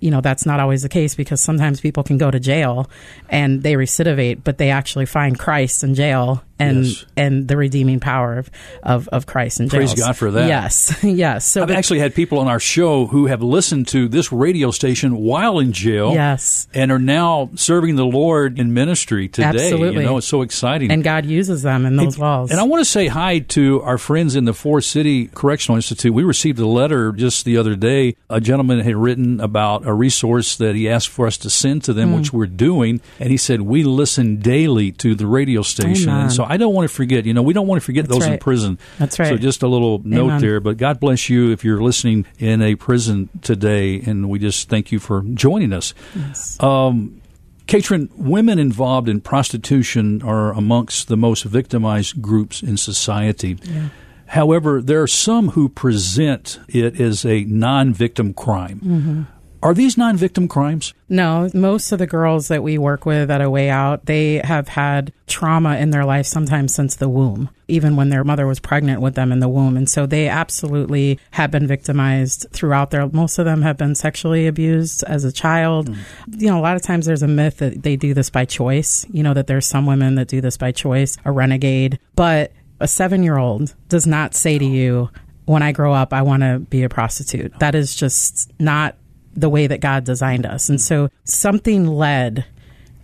you 0.00 0.10
know 0.10 0.20
that's 0.20 0.46
not 0.46 0.60
always 0.60 0.82
the 0.82 0.88
case 0.88 1.14
because 1.14 1.40
sometimes 1.40 1.80
people 1.80 2.02
can 2.02 2.18
go 2.18 2.30
to 2.30 2.40
jail 2.40 2.90
and 3.28 3.62
they 3.62 3.74
recidivate 3.74 4.42
but 4.42 4.58
they 4.58 4.70
actually 4.70 5.06
find 5.06 5.38
christ 5.38 5.84
in 5.84 5.94
jail 5.94 6.42
and 6.58 6.86
yes. 6.86 7.04
and 7.16 7.48
the 7.48 7.56
redeeming 7.56 8.00
power 8.00 8.38
of, 8.38 8.50
of, 8.82 9.08
of 9.08 9.26
Christ 9.26 9.60
and 9.60 9.70
praise 9.70 9.94
God 9.94 10.16
for 10.16 10.30
that. 10.30 10.48
Yes, 10.48 10.98
yes. 11.02 11.46
So 11.46 11.62
I've 11.62 11.70
actually 11.70 11.98
had 11.98 12.14
people 12.14 12.38
on 12.38 12.48
our 12.48 12.60
show 12.60 13.06
who 13.06 13.26
have 13.26 13.42
listened 13.42 13.88
to 13.88 14.08
this 14.08 14.32
radio 14.32 14.70
station 14.70 15.16
while 15.16 15.58
in 15.58 15.72
jail. 15.72 16.12
Yes, 16.12 16.68
and 16.72 16.90
are 16.90 16.98
now 16.98 17.50
serving 17.54 17.96
the 17.96 18.06
Lord 18.06 18.58
in 18.58 18.72
ministry 18.72 19.28
today. 19.28 19.48
Absolutely, 19.48 20.02
you 20.02 20.08
know 20.08 20.16
it's 20.16 20.26
so 20.26 20.42
exciting, 20.42 20.90
and 20.90 21.04
God 21.04 21.26
uses 21.26 21.62
them 21.62 21.84
in 21.84 21.96
those 21.96 22.14
and, 22.14 22.22
walls. 22.22 22.50
And 22.50 22.60
I 22.60 22.62
want 22.62 22.80
to 22.80 22.90
say 22.90 23.06
hi 23.08 23.40
to 23.40 23.82
our 23.82 23.98
friends 23.98 24.34
in 24.34 24.44
the 24.44 24.54
Forrest 24.54 24.90
City 24.90 25.26
Correctional 25.28 25.76
Institute. 25.76 26.12
We 26.12 26.24
received 26.24 26.58
a 26.58 26.66
letter 26.66 27.12
just 27.12 27.44
the 27.44 27.58
other 27.58 27.76
day. 27.76 28.16
A 28.30 28.40
gentleman 28.40 28.80
had 28.80 28.96
written 28.96 29.40
about 29.40 29.86
a 29.86 29.92
resource 29.92 30.56
that 30.56 30.74
he 30.74 30.88
asked 30.88 31.08
for 31.08 31.26
us 31.26 31.36
to 31.38 31.50
send 31.50 31.84
to 31.84 31.92
them, 31.92 32.12
mm. 32.12 32.18
which 32.18 32.32
we're 32.32 32.46
doing, 32.46 33.00
and 33.20 33.30
he 33.30 33.36
said 33.36 33.60
we 33.62 33.84
listen 33.84 34.36
daily 34.38 34.92
to 34.92 35.14
the 35.14 35.26
radio 35.26 35.62
station, 35.62 36.08
Amen. 36.08 36.22
and 36.22 36.32
so 36.32 36.45
I 36.48 36.56
don't 36.56 36.74
want 36.74 36.88
to 36.88 36.94
forget. 36.94 37.26
You 37.26 37.34
know, 37.34 37.42
we 37.42 37.52
don't 37.52 37.66
want 37.66 37.80
to 37.80 37.84
forget 37.84 38.06
That's 38.06 38.18
those 38.18 38.26
right. 38.26 38.34
in 38.34 38.38
prison. 38.38 38.78
That's 38.98 39.18
right. 39.18 39.28
So 39.28 39.36
just 39.36 39.62
a 39.62 39.68
little 39.68 40.00
note 40.04 40.24
Amen. 40.24 40.40
there. 40.40 40.60
But 40.60 40.76
God 40.76 41.00
bless 41.00 41.28
you 41.28 41.52
if 41.52 41.64
you're 41.64 41.82
listening 41.82 42.26
in 42.38 42.62
a 42.62 42.74
prison 42.74 43.28
today, 43.42 44.00
and 44.00 44.28
we 44.28 44.38
just 44.38 44.68
thank 44.68 44.92
you 44.92 44.98
for 44.98 45.22
joining 45.22 45.72
us. 45.72 45.94
Yes. 46.14 46.62
Um, 46.62 47.20
Katrin, 47.66 48.10
women 48.16 48.58
involved 48.58 49.08
in 49.08 49.20
prostitution 49.20 50.22
are 50.22 50.52
amongst 50.52 51.08
the 51.08 51.16
most 51.16 51.44
victimized 51.44 52.22
groups 52.22 52.62
in 52.62 52.76
society. 52.76 53.58
Yeah. 53.62 53.88
However, 54.26 54.82
there 54.82 55.02
are 55.02 55.06
some 55.06 55.50
who 55.50 55.68
present 55.68 56.58
it 56.68 57.00
as 57.00 57.24
a 57.24 57.44
non 57.44 57.92
victim 57.92 58.34
crime. 58.34 58.80
Mm-hmm. 58.84 59.22
Are 59.62 59.74
these 59.74 59.96
non 59.96 60.16
victim 60.16 60.48
crimes? 60.48 60.94
No, 61.08 61.48
most 61.54 61.92
of 61.92 61.98
the 61.98 62.06
girls 62.06 62.48
that 62.48 62.62
we 62.62 62.78
work 62.78 63.06
with 63.06 63.30
at 63.30 63.40
a 63.40 63.50
way 63.50 63.70
out, 63.70 64.06
they 64.06 64.40
have 64.44 64.68
had 64.68 65.12
trauma 65.26 65.76
in 65.76 65.90
their 65.90 66.04
life 66.04 66.26
sometimes 66.26 66.74
since 66.74 66.96
the 66.96 67.08
womb, 67.08 67.50
even 67.68 67.96
when 67.96 68.10
their 68.10 68.24
mother 68.24 68.46
was 68.46 68.60
pregnant 68.60 69.00
with 69.00 69.14
them 69.14 69.32
in 69.32 69.40
the 69.40 69.48
womb. 69.48 69.76
And 69.76 69.88
so 69.88 70.06
they 70.06 70.28
absolutely 70.28 71.18
have 71.32 71.50
been 71.50 71.66
victimized 71.66 72.46
throughout 72.52 72.90
their, 72.90 73.08
most 73.08 73.38
of 73.38 73.44
them 73.44 73.62
have 73.62 73.76
been 73.76 73.94
sexually 73.94 74.46
abused 74.46 75.02
as 75.04 75.24
a 75.24 75.32
child. 75.32 75.90
Mm. 75.90 75.96
You 76.40 76.48
know, 76.48 76.58
a 76.58 76.62
lot 76.62 76.76
of 76.76 76.82
times 76.82 77.06
there's 77.06 77.22
a 77.22 77.28
myth 77.28 77.58
that 77.58 77.82
they 77.82 77.96
do 77.96 78.14
this 78.14 78.30
by 78.30 78.44
choice, 78.44 79.06
you 79.10 79.22
know, 79.22 79.34
that 79.34 79.46
there's 79.46 79.66
some 79.66 79.86
women 79.86 80.16
that 80.16 80.28
do 80.28 80.40
this 80.40 80.56
by 80.56 80.72
choice, 80.72 81.16
a 81.24 81.32
renegade. 81.32 81.98
But 82.14 82.52
a 82.80 82.88
seven 82.88 83.22
year 83.22 83.38
old 83.38 83.74
does 83.88 84.06
not 84.06 84.34
say 84.34 84.58
to 84.58 84.64
you, 84.64 85.10
when 85.46 85.62
I 85.62 85.72
grow 85.72 85.92
up, 85.92 86.12
I 86.12 86.22
want 86.22 86.42
to 86.42 86.58
be 86.58 86.82
a 86.82 86.88
prostitute. 86.88 87.58
That 87.60 87.74
is 87.74 87.94
just 87.94 88.50
not 88.60 88.96
the 89.36 89.48
way 89.48 89.66
that 89.66 89.80
God 89.80 90.04
designed 90.04 90.46
us. 90.46 90.68
And 90.68 90.80
so 90.80 91.10
something 91.24 91.86
led 91.86 92.44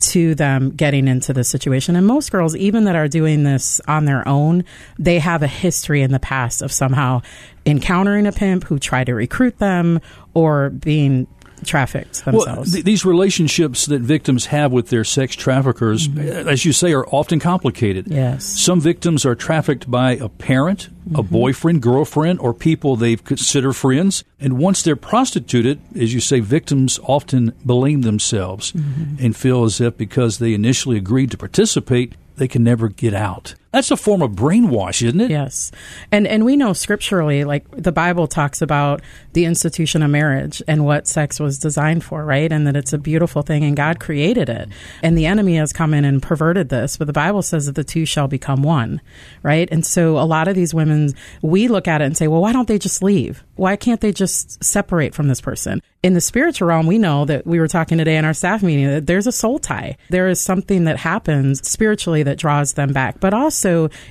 to 0.03 0.35
them 0.35 0.71
getting 0.71 1.07
into 1.07 1.33
the 1.33 1.45
situation. 1.45 1.95
And 1.95 2.07
most 2.07 2.33
girls, 2.33 2.57
even 2.57 2.85
that 2.85 2.97
are 2.97 3.07
doing 3.07 3.45
this 3.45 3.81
on 3.87 4.05
their 4.05 4.27
own, 4.27 4.65
they 4.99 5.21
have 5.21 5.43
a 5.43 5.47
history 5.47 6.03
in 6.03 6.11
the 6.11 6.19
past 6.19 6.61
of 6.61 6.73
somehow 6.73 7.23
encountering 7.65 8.27
a 8.27 8.33
pimp 8.33 8.65
who 8.65 8.79
tried 8.79 9.05
to 9.05 9.15
recruit 9.15 9.59
them 9.59 10.01
or 10.35 10.71
being 10.71 11.29
trafficked 11.67 12.23
Well, 12.27 12.45
themselves. 12.45 12.73
th- 12.73 12.85
these 12.85 13.05
relationships 13.05 13.87
that 13.87 14.01
victims 14.03 14.47
have 14.47 14.73
with 14.73 14.89
their 14.89 15.05
sex 15.05 15.35
traffickers, 15.37 16.09
as 16.19 16.65
you 16.65 16.73
say, 16.73 16.93
are 16.93 17.07
often 17.09 17.39
complicated. 17.41 18.05
Mm-hmm. 18.07 18.15
Yes. 18.17 18.45
Some 18.45 18.81
victims 18.81 19.25
are 19.25 19.35
trafficked 19.35 19.91
by 19.91 20.13
a 20.17 20.29
parent, 20.29 20.89
Mm-hmm. 21.03 21.17
a 21.17 21.23
boyfriend, 21.25 21.83
girlfriend, 21.83 22.39
or 22.39 22.55
people 22.55 22.95
they 22.95 23.17
consider 23.17 23.73
friends. 23.73 24.23
And 24.39 24.57
once 24.57 24.83
they're 24.83 24.95
prostituted, 24.95 25.81
as 25.99 26.15
you 26.15 26.21
say, 26.21 26.39
victims 26.39 27.01
often 27.03 27.53
blame 27.65 28.03
themselves 28.03 28.71
Mm-hmm. 28.71 29.17
and 29.25 29.37
feel 29.37 29.65
as 29.65 29.81
if 29.81 29.97
because 29.97 30.39
they 30.39 30.55
initially 30.55 30.97
agreed 30.97 31.33
to 31.33 31.37
participate, 31.37 32.13
they 32.37 32.47
can 32.47 32.63
never 32.63 32.89
get 32.89 33.15
out. 33.15 33.55
That's 33.73 33.91
a 33.91 33.97
form 33.97 34.21
of 34.21 34.33
brainwash, 34.33 35.03
isn't 35.07 35.21
it? 35.21 35.31
Yes. 35.31 35.73
And 36.11 36.27
and 36.27 36.45
we 36.45 36.57
know 36.57 36.75
scripturally 36.75 37.45
like 37.45 37.65
the 37.71 37.91
Bible 37.91 38.27
talks 38.27 38.61
about 38.61 39.01
the 39.33 39.47
institution 39.47 40.03
of 40.03 40.11
marriage 40.11 40.63
and 40.69 40.85
what 40.85 41.09
sex 41.09 41.41
was 41.41 41.59
designed 41.59 42.05
for, 42.05 42.23
right? 42.23 42.53
And 42.53 42.67
that 42.67 42.77
it's 42.77 42.93
a 42.93 42.99
beautiful 42.99 43.41
thing 43.41 43.65
and 43.65 43.75
God 43.75 43.99
created 43.99 44.51
it. 44.51 44.69
And 45.03 45.17
the 45.17 45.25
enemy 45.25 45.57
has 45.57 45.73
come 45.73 45.95
in 45.95 46.05
and 46.05 46.23
perverted 46.23 46.69
this, 46.69 46.99
but 46.99 47.07
the 47.07 47.15
Bible 47.15 47.41
says 47.41 47.65
that 47.65 47.75
the 47.75 47.83
two 47.83 48.05
shall 48.05 48.29
become 48.29 48.63
one, 48.63 49.01
right? 49.43 49.69
And 49.73 49.87
so 49.87 50.19
a 50.19 50.27
lot 50.27 50.49
of 50.49 50.55
these 50.55 50.75
women 50.75 51.15
we 51.41 51.67
look 51.67 51.89
at 51.89 52.03
it 52.03 52.05
and 52.05 52.17
say, 52.17 52.29
"Well, 52.29 52.43
why 52.43 52.53
don't 52.53 52.69
they 52.69 52.79
just 52.79 53.03
leave? 53.03 53.43
Why 53.57 53.77
can't 53.77 54.03
they 54.03 54.13
just 54.13 54.63
separate 54.63 55.15
from 55.15 55.29
this 55.29 55.41
person?" 55.41 55.81
In 56.03 56.15
the 56.15 56.21
spiritual 56.21 56.69
realm, 56.69 56.87
we 56.87 56.99
know 56.99 57.25
that 57.25 57.47
we 57.47 57.61
were 57.61 57.69
talking 57.69 57.97
today 57.97 58.17
in 58.17 58.25
our 58.25 58.35
staff 58.35 58.63
meeting 58.63 58.89
that 58.89 59.07
there's 59.07 59.29
a 59.29 59.33
soul 59.33 59.61
tie. 59.61 59.97
There 60.11 60.29
is 60.29 60.41
something 60.41 60.85
that 60.85 60.99
happens 60.99 61.67
spiritually 61.67 62.25
that 62.25 62.39
draws 62.39 62.73
them 62.73 62.93
back. 62.93 63.21
But 63.21 63.33
also, 63.33 63.62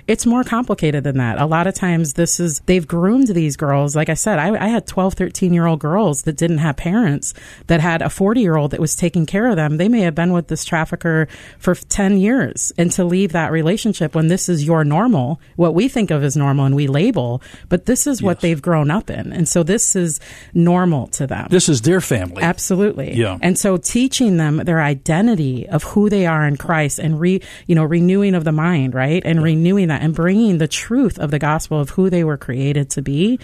it's 0.08 0.26
more 0.26 0.44
complicated 0.44 1.04
than 1.04 1.18
that. 1.18 1.40
A 1.40 1.46
lot 1.46 1.68
of 1.68 1.74
times, 1.74 2.14
this 2.14 2.40
is, 2.40 2.60
they've 2.66 2.88
groomed 2.88 3.28
these 3.30 3.56
girls. 3.58 3.96
Like 3.96 4.10
I 4.10 4.14
said, 4.16 4.40
I, 4.40 4.56
I 4.66 4.68
had 4.68 4.88
12, 4.88 5.14
13 5.16 5.54
year 5.54 5.66
old 5.66 5.80
girls 5.80 6.24
that 6.24 6.38
didn't 6.38 6.60
have 6.60 6.78
parents 6.78 7.34
that 7.68 7.80
had 7.82 8.02
a 8.02 8.10
40 8.10 8.42
year 8.42 8.56
old 8.56 8.72
that 8.72 8.80
was 8.80 8.96
taking 8.96 9.26
care 9.26 9.48
of 9.48 9.56
them. 9.56 9.78
They 9.78 9.90
may 9.90 10.02
have 10.02 10.16
been 10.16 10.34
with 10.34 10.48
this 10.48 10.64
trafficker 10.66 11.28
for 11.60 11.76
10 11.76 12.18
years 12.18 12.72
and 12.78 12.92
to 12.94 13.04
leave 13.04 13.32
that 13.34 13.52
relationship 13.52 14.16
when 14.16 14.28
this 14.28 14.50
is 14.50 14.66
your 14.66 14.84
normal, 14.84 15.40
what 15.56 15.74
we 15.74 15.88
think 15.88 16.12
of 16.12 16.24
as 16.24 16.36
normal 16.38 16.66
and 16.66 16.76
we 16.76 16.88
label, 16.88 17.42
but 17.70 17.86
this 17.86 18.08
is 18.08 18.22
what 18.22 18.38
Yes. 18.38 18.42
they've 18.42 18.62
grown 18.62 18.90
up 18.92 19.10
in. 19.10 19.34
And 19.34 19.48
so 19.48 19.64
this 19.64 19.96
is 19.96 20.20
normal 20.54 21.08
to 21.08 21.28
them. 21.28 21.48
This 21.50 21.70
is 21.70 21.82
their 21.82 22.02
family. 22.02 22.42
Absolutely. 22.44 23.14
Yeah. 23.16 23.38
And 23.42 23.58
so 23.58 23.78
teaching 23.78 24.38
them 24.38 24.58
their 24.58 24.82
identity 24.82 25.68
of 25.68 25.84
who 25.84 26.10
they 26.10 26.26
are 26.26 26.48
in 26.48 26.58
Christ 26.58 27.00
and 27.00 27.20
re, 27.20 27.42
you 27.68 27.76
know, 27.76 27.84
renewing 27.84 28.36
of 28.36 28.44
the 28.44 28.52
mind, 28.52 28.94
right? 28.94 29.22
And 29.26 29.41
renewing 29.42 29.88
that 29.90 30.02
and 30.02 30.14
bringing 30.14 30.58
the 30.58 30.68
truth 30.68 31.20
of 31.20 31.32
the 31.32 31.40
gospel 31.40 31.80
of 31.80 31.92
who 31.92 32.10
they 32.10 32.24
were 32.24 32.38
created 32.38 32.90
to 32.92 33.02
be 33.02 33.40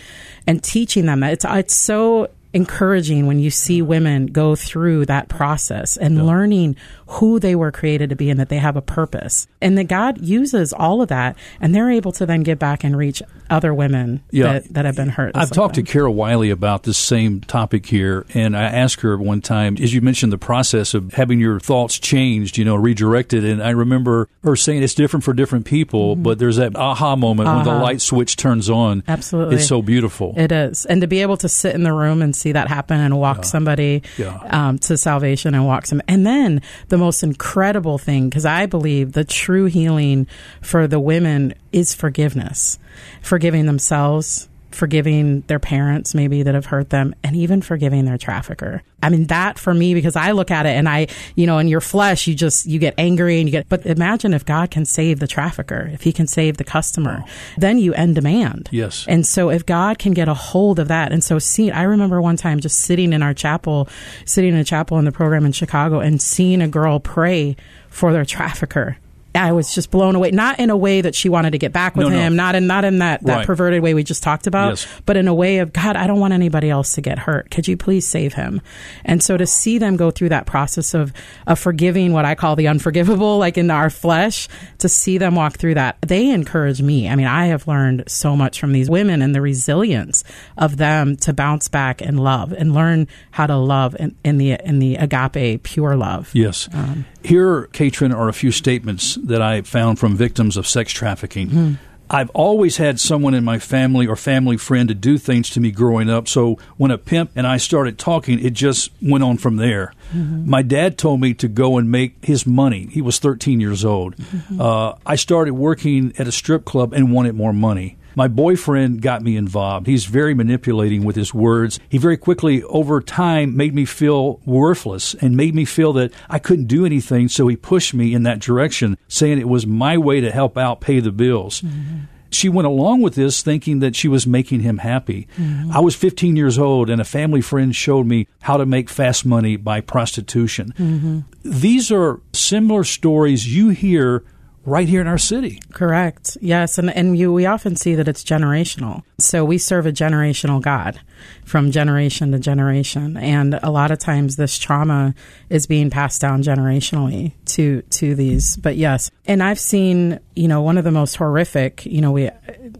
and 0.46 0.64
teaching 0.64 1.06
them 1.06 1.22
that. 1.22 1.34
It's, 1.34 1.46
it's 1.48 1.76
so 1.76 2.30
encouraging 2.58 3.26
when 3.28 3.40
you 3.40 3.50
see 3.50 3.82
women 3.82 4.26
go 4.26 4.56
through 4.56 5.06
that 5.06 5.30
process 5.30 5.96
and 5.96 6.26
learning 6.26 6.76
who 7.08 7.40
they 7.40 7.56
were 7.56 7.72
created 7.72 8.10
to 8.10 8.16
be 8.18 8.30
and 8.30 8.38
that 8.40 8.50
they 8.50 8.58
have 8.58 8.76
a 8.76 8.82
purpose 8.82 9.48
and 9.62 9.78
that 9.78 9.86
God 9.86 10.20
uses 10.20 10.74
all 10.74 11.02
of 11.02 11.08
that 11.08 11.38
and 11.62 11.74
they're 11.74 11.90
able 11.90 12.12
to 12.14 12.26
then 12.26 12.44
give 12.44 12.60
back 12.60 12.84
and 12.84 12.98
reach 12.98 13.24
other 13.50 13.74
women 13.74 14.22
Yeah. 14.32 14.54
that, 14.54 14.74
that 14.74 14.84
have 14.86 14.98
been 14.98 15.08
hurt. 15.10 15.32
I've 15.38 15.52
talked 15.52 15.76
to. 15.76 15.84
Carol 15.84 16.14
Wiley 16.16 16.50
about 16.50 16.84
this 16.84 16.98
same 16.98 17.40
topic 17.40 17.86
here, 17.86 18.26
and 18.34 18.58
I 18.58 18.64
asked 18.64 19.00
her 19.02 19.18
one 19.18 19.40
time, 19.40 19.78
as 19.80 19.94
you 19.94 20.02
mentioned, 20.02 20.34
the 20.34 20.38
process 20.38 20.94
of 20.94 21.14
having 21.14 21.40
your 21.40 21.62
thoughts 21.62 21.98
changed, 21.98 22.58
you 22.58 22.66
know, 22.66 22.76
redirected. 22.76 23.46
And 23.46 23.64
I 23.64 23.70
remember 23.70 24.28
her 24.44 24.58
saying 24.58 24.84
it's 24.84 24.94
different 24.96 25.24
for 25.24 25.34
different 25.34 25.66
people, 25.66 26.18
but 26.18 26.40
there's 26.40 26.58
that 26.58 26.76
aha 26.76 27.16
moment 27.16 27.48
when 27.48 27.64
the 27.64 27.68
Mm-hmm. 27.72 27.84
Light 27.84 28.02
switch 28.02 28.36
turns 28.38 28.70
on. 28.70 29.04
Absolutely. 29.08 29.56
It's 29.58 29.68
so 29.68 29.82
beautiful. 29.82 30.34
It 30.36 30.52
is. 30.52 30.86
And 30.86 31.00
to 31.02 31.08
be 31.08 31.22
able 31.22 31.38
to 31.38 31.48
sit 31.50 31.76
in 31.76 31.84
the 31.84 31.94
room 31.94 32.22
and 32.22 32.36
see 32.36 32.47
that 32.54 32.68
happen 32.68 33.00
and 33.00 33.18
walk 33.18 33.46
somebody 33.46 34.04
Yeah. 34.18 34.38
um, 34.50 34.78
to 34.80 34.98
salvation 34.98 35.54
and 35.56 35.66
walk 35.66 35.86
some. 35.86 36.02
And 36.08 36.26
then 36.26 36.62
the 36.90 36.98
most 36.98 37.24
incredible 37.24 37.98
thing, 37.98 38.30
because 38.30 38.46
I 38.46 38.66
believe 38.66 39.14
the 39.14 39.24
true 39.24 39.66
healing 39.66 40.28
for 40.62 40.88
the 40.88 41.00
women 41.00 41.54
is 41.72 41.94
forgiveness, 41.94 42.80
forgiving 43.22 43.66
themselves. 43.66 44.48
Forgiving 44.78 45.42
their 45.48 45.58
parents, 45.58 46.14
maybe 46.14 46.44
that 46.44 46.54
have 46.54 46.68
hurt 46.68 46.92
them, 46.92 47.16
and 47.24 47.36
even 47.36 47.64
forgiving 47.64 48.06
their 48.06 48.20
trafficker. 48.20 48.84
I 49.02 49.10
mean, 49.10 49.26
that 49.26 49.58
for 49.58 49.74
me, 49.74 49.96
because 49.96 50.16
I 50.16 50.34
look 50.34 50.52
at 50.52 50.68
it 50.68 50.76
and 50.76 50.88
I, 50.88 51.08
you 51.34 51.48
know, 51.48 51.58
in 51.58 51.68
your 51.68 51.82
flesh, 51.82 52.28
you 52.28 52.36
just, 52.36 52.68
you 52.68 52.78
get 52.78 52.94
angry 52.96 53.40
and 53.40 53.48
you 53.48 53.52
get, 53.52 53.68
but 53.68 53.88
imagine 53.88 54.36
if 54.36 54.46
God 54.46 54.70
can 54.70 54.86
save 54.86 55.20
the 55.20 55.26
trafficker, 55.26 55.90
if 55.92 56.04
he 56.04 56.14
can 56.14 56.28
save 56.28 56.58
the 56.58 56.64
customer, 56.64 57.24
then 57.58 57.80
you 57.80 57.96
end 57.96 58.14
demand. 58.14 58.70
Yes. 58.72 59.04
And 59.08 59.26
so 59.26 59.50
if 59.50 59.66
God 59.66 59.98
can 59.98 60.14
get 60.14 60.28
a 60.28 60.36
hold 60.36 60.78
of 60.78 60.90
that, 60.90 61.12
and 61.12 61.24
so 61.24 61.40
see, 61.40 61.72
I 61.72 61.82
remember 61.82 62.22
one 62.22 62.38
time 62.38 62.60
just 62.60 62.82
sitting 62.82 63.14
in 63.14 63.24
our 63.24 63.34
chapel, 63.34 63.90
sitting 64.26 64.54
in 64.54 64.60
a 64.60 64.64
chapel 64.64 65.00
in 65.00 65.06
the 65.06 65.12
program 65.12 65.44
in 65.44 65.54
Chicago 65.54 66.02
and 66.02 66.22
seeing 66.22 66.62
a 66.62 66.68
girl 66.68 67.00
pray 67.00 67.56
for 67.90 68.14
their 68.14 68.26
trafficker. 68.26 68.98
I 69.38 69.52
was 69.52 69.74
just 69.74 69.92
blown 69.92 70.16
away. 70.16 70.32
Not 70.32 70.60
in 70.60 70.70
a 70.70 70.78
way 70.78 71.02
that 71.02 71.16
she 71.16 71.30
wanted 71.30 71.52
to 71.52 71.58
get 71.58 71.72
back 71.74 71.96
with 71.96 72.08
No, 72.08 72.14
no. 72.14 72.20
him, 72.20 72.36
not 72.36 72.56
in 72.56 72.68
not 72.68 72.84
in 72.86 73.00
that, 73.00 73.24
that 73.26 73.38
Right. 73.38 73.46
perverted 73.46 73.82
way 73.84 73.94
we 73.94 74.04
just 74.04 74.24
talked 74.24 74.48
about, 74.48 74.70
Yes. 74.72 74.88
but 75.06 75.16
in 75.18 75.28
a 75.28 75.34
way 75.34 75.60
of 75.60 75.72
God, 75.74 75.96
I 75.96 76.08
don't 76.08 76.20
want 76.20 76.34
anybody 76.34 76.70
else 76.70 76.94
to 76.94 77.02
get 77.02 77.20
hurt. 77.20 77.50
Could 77.52 77.68
you 77.68 77.78
please 77.78 78.06
save 78.08 78.34
him? 78.34 78.62
And 79.06 79.22
so 79.24 79.38
to 79.38 79.46
see 79.46 79.78
them 79.78 79.96
go 79.96 80.12
through 80.12 80.30
that 80.30 80.46
process 80.46 80.94
of 80.94 81.14
of 81.46 81.60
forgiving 81.60 82.14
what 82.14 82.26
I 82.26 82.36
call 82.36 82.56
the 82.56 82.68
unforgivable, 82.68 83.38
like 83.46 83.58
in 83.58 83.70
our 83.72 83.90
flesh, 83.90 84.48
to 84.80 84.90
see 84.90 85.18
them 85.18 85.36
walk 85.36 85.58
through 85.58 85.76
that, 85.76 85.98
they 86.06 86.30
encourage 86.30 86.82
me. 86.82 87.08
I 87.10 87.16
mean, 87.16 87.28
I 87.28 87.46
have 87.48 87.68
learned 87.68 88.04
so 88.08 88.36
much 88.36 88.60
from 88.60 88.72
these 88.74 88.90
women 88.90 89.22
and 89.22 89.34
the 89.36 89.42
resilience 89.42 90.24
of 90.58 90.78
them 90.78 91.16
to 91.18 91.34
bounce 91.34 91.68
back 91.68 92.02
and 92.02 92.20
love 92.20 92.52
and 92.52 92.74
learn 92.74 93.08
how 93.32 93.48
to 93.48 93.56
love 93.58 93.96
in, 94.00 94.16
in 94.24 94.38
the 94.38 94.58
in 94.64 94.80
the 94.80 94.96
agape 94.96 95.64
pure 95.64 95.96
love. 95.96 96.30
Yes. 96.34 96.68
Um, 96.74 97.06
Here, 97.24 97.68
Katrin, 97.74 98.14
are 98.14 98.30
a 98.30 98.34
few 98.34 98.52
statements 98.52 99.16
that 99.28 99.42
I 99.42 99.62
found 99.62 100.00
from 100.00 100.16
victims 100.16 100.58
of 100.58 100.68
sex 100.68 100.92
trafficking. 100.92 101.50
Hmm. 101.50 101.74
I've 102.10 102.30
always 102.30 102.78
had 102.78 103.00
someone 103.00 103.34
in 103.34 103.44
my 103.44 103.60
family 103.60 104.08
or 104.08 104.16
family 104.16 104.56
friend 104.56 104.88
to 104.88 104.96
do 104.96 105.18
things 105.18 105.50
to 105.52 105.60
me 105.60 105.72
growing 105.72 106.10
up. 106.10 106.28
So 106.28 106.58
when 106.78 106.90
a 106.90 106.98
pimp 106.98 107.32
and 107.36 107.46
I 107.46 107.58
started 107.58 107.98
talking, 107.98 108.40
it 108.40 108.54
just 108.54 108.92
went 109.02 109.24
on 109.24 109.38
from 109.38 109.58
there. 109.58 109.94
Mm-hmm. 110.14 110.50
My 110.50 110.62
dad 110.62 110.98
told 110.98 111.20
me 111.20 111.34
to 111.34 111.48
go 111.50 111.78
and 111.78 111.92
make 111.92 112.24
his 112.24 112.46
money. 112.46 112.88
He 112.92 113.02
was 113.02 113.20
13 113.20 113.60
years 113.60 113.84
old. 113.84 114.16
Mm-hmm. 114.16 114.62
Uh, 114.62 114.94
I 115.06 115.16
started 115.16 115.54
working 115.54 116.14
at 116.18 116.28
a 116.28 116.32
strip 116.32 116.64
club 116.64 116.94
and 116.94 117.12
wanted 117.12 117.36
more 117.36 117.54
money. 117.54 117.98
My 118.18 118.28
boyfriend 118.28 119.04
got 119.04 119.22
me 119.22 119.38
involved. 119.38 119.86
He's 119.86 120.06
very 120.06 120.34
manipulating 120.34 121.06
with 121.06 121.16
his 121.16 121.36
words. 121.36 121.80
He 121.88 122.00
very 122.00 122.18
quickly, 122.18 122.64
over 122.64 123.00
time, 123.00 123.56
made 123.56 123.76
me 123.76 123.86
feel 123.86 124.42
worthless 124.44 125.14
and 125.22 125.38
made 125.38 125.54
me 125.54 125.66
feel 125.66 125.94
that 125.94 126.12
I 126.28 126.40
couldn't 126.40 126.66
do 126.66 126.84
anything. 126.84 127.28
So 127.28 127.48
he 127.48 127.56
pushed 127.56 127.94
me 127.94 128.16
in 128.16 128.24
that 128.24 128.40
direction, 128.40 128.98
saying 129.08 129.38
it 129.38 129.48
was 129.48 129.68
my 129.68 130.00
way 130.00 130.20
to 130.20 130.32
help 130.32 130.58
out 130.58 130.82
pay 130.82 131.00
the 131.00 131.12
bills. 131.12 131.62
Mm-hmm. 131.62 132.06
She 132.32 132.50
went 132.50 132.66
along 132.66 133.04
with 133.04 133.14
this 133.14 133.44
thinking 133.44 133.82
that 133.82 133.96
she 133.96 134.08
was 134.08 134.26
making 134.26 134.62
him 134.62 134.80
happy. 134.80 135.28
Mm-hmm. 135.38 135.72
I 135.72 135.80
was 135.80 135.96
15 135.96 136.36
years 136.36 136.58
old, 136.58 136.90
and 136.90 137.00
a 137.00 137.06
family 137.06 137.42
friend 137.42 137.76
showed 137.76 138.08
me 138.08 138.28
how 138.42 138.58
to 138.58 138.66
make 138.66 138.90
fast 138.90 139.28
money 139.28 139.58
by 139.58 139.80
prostitution. 139.80 140.74
Mm-hmm. 140.76 141.20
These 141.44 141.92
are 141.92 142.20
similar 142.34 142.84
stories 142.84 143.56
you 143.56 143.70
hear 143.70 144.24
right 144.68 144.90
here 144.90 145.00
in 145.00 145.08
our 145.08 145.18
city. 145.18 145.62
Correct. 145.72 146.38
Yes, 146.42 146.78
and 146.78 146.90
and 146.92 147.18
you 147.18 147.32
we 147.32 147.46
often 147.46 147.76
see 147.76 147.96
that 147.96 148.08
it's 148.08 148.24
generational. 148.24 149.04
So 149.18 149.44
we 149.46 149.58
serve 149.58 149.86
a 149.86 149.92
generational 149.92 150.62
God 150.62 151.00
from 151.46 151.72
generation 151.72 152.34
to 152.34 152.40
generation, 152.40 153.16
and 153.18 153.58
a 153.64 153.72
lot 153.72 153.92
of 153.92 153.98
times 153.98 154.36
this 154.36 154.60
trauma 154.60 155.16
is 155.50 155.66
being 155.66 155.90
passed 155.90 156.22
down 156.22 156.44
generationally 156.44 157.32
to 157.46 157.82
to 157.82 158.14
these. 158.14 158.58
But 158.58 158.76
yes, 158.76 159.10
and 159.26 159.42
I've 159.42 159.60
seen 159.60 160.20
you 160.36 160.50
know 160.50 160.62
one 160.62 160.78
of 160.78 160.84
the 160.84 160.92
most 160.92 161.16
horrific. 161.16 161.86
You 161.86 162.02
know, 162.02 162.12
we 162.12 162.30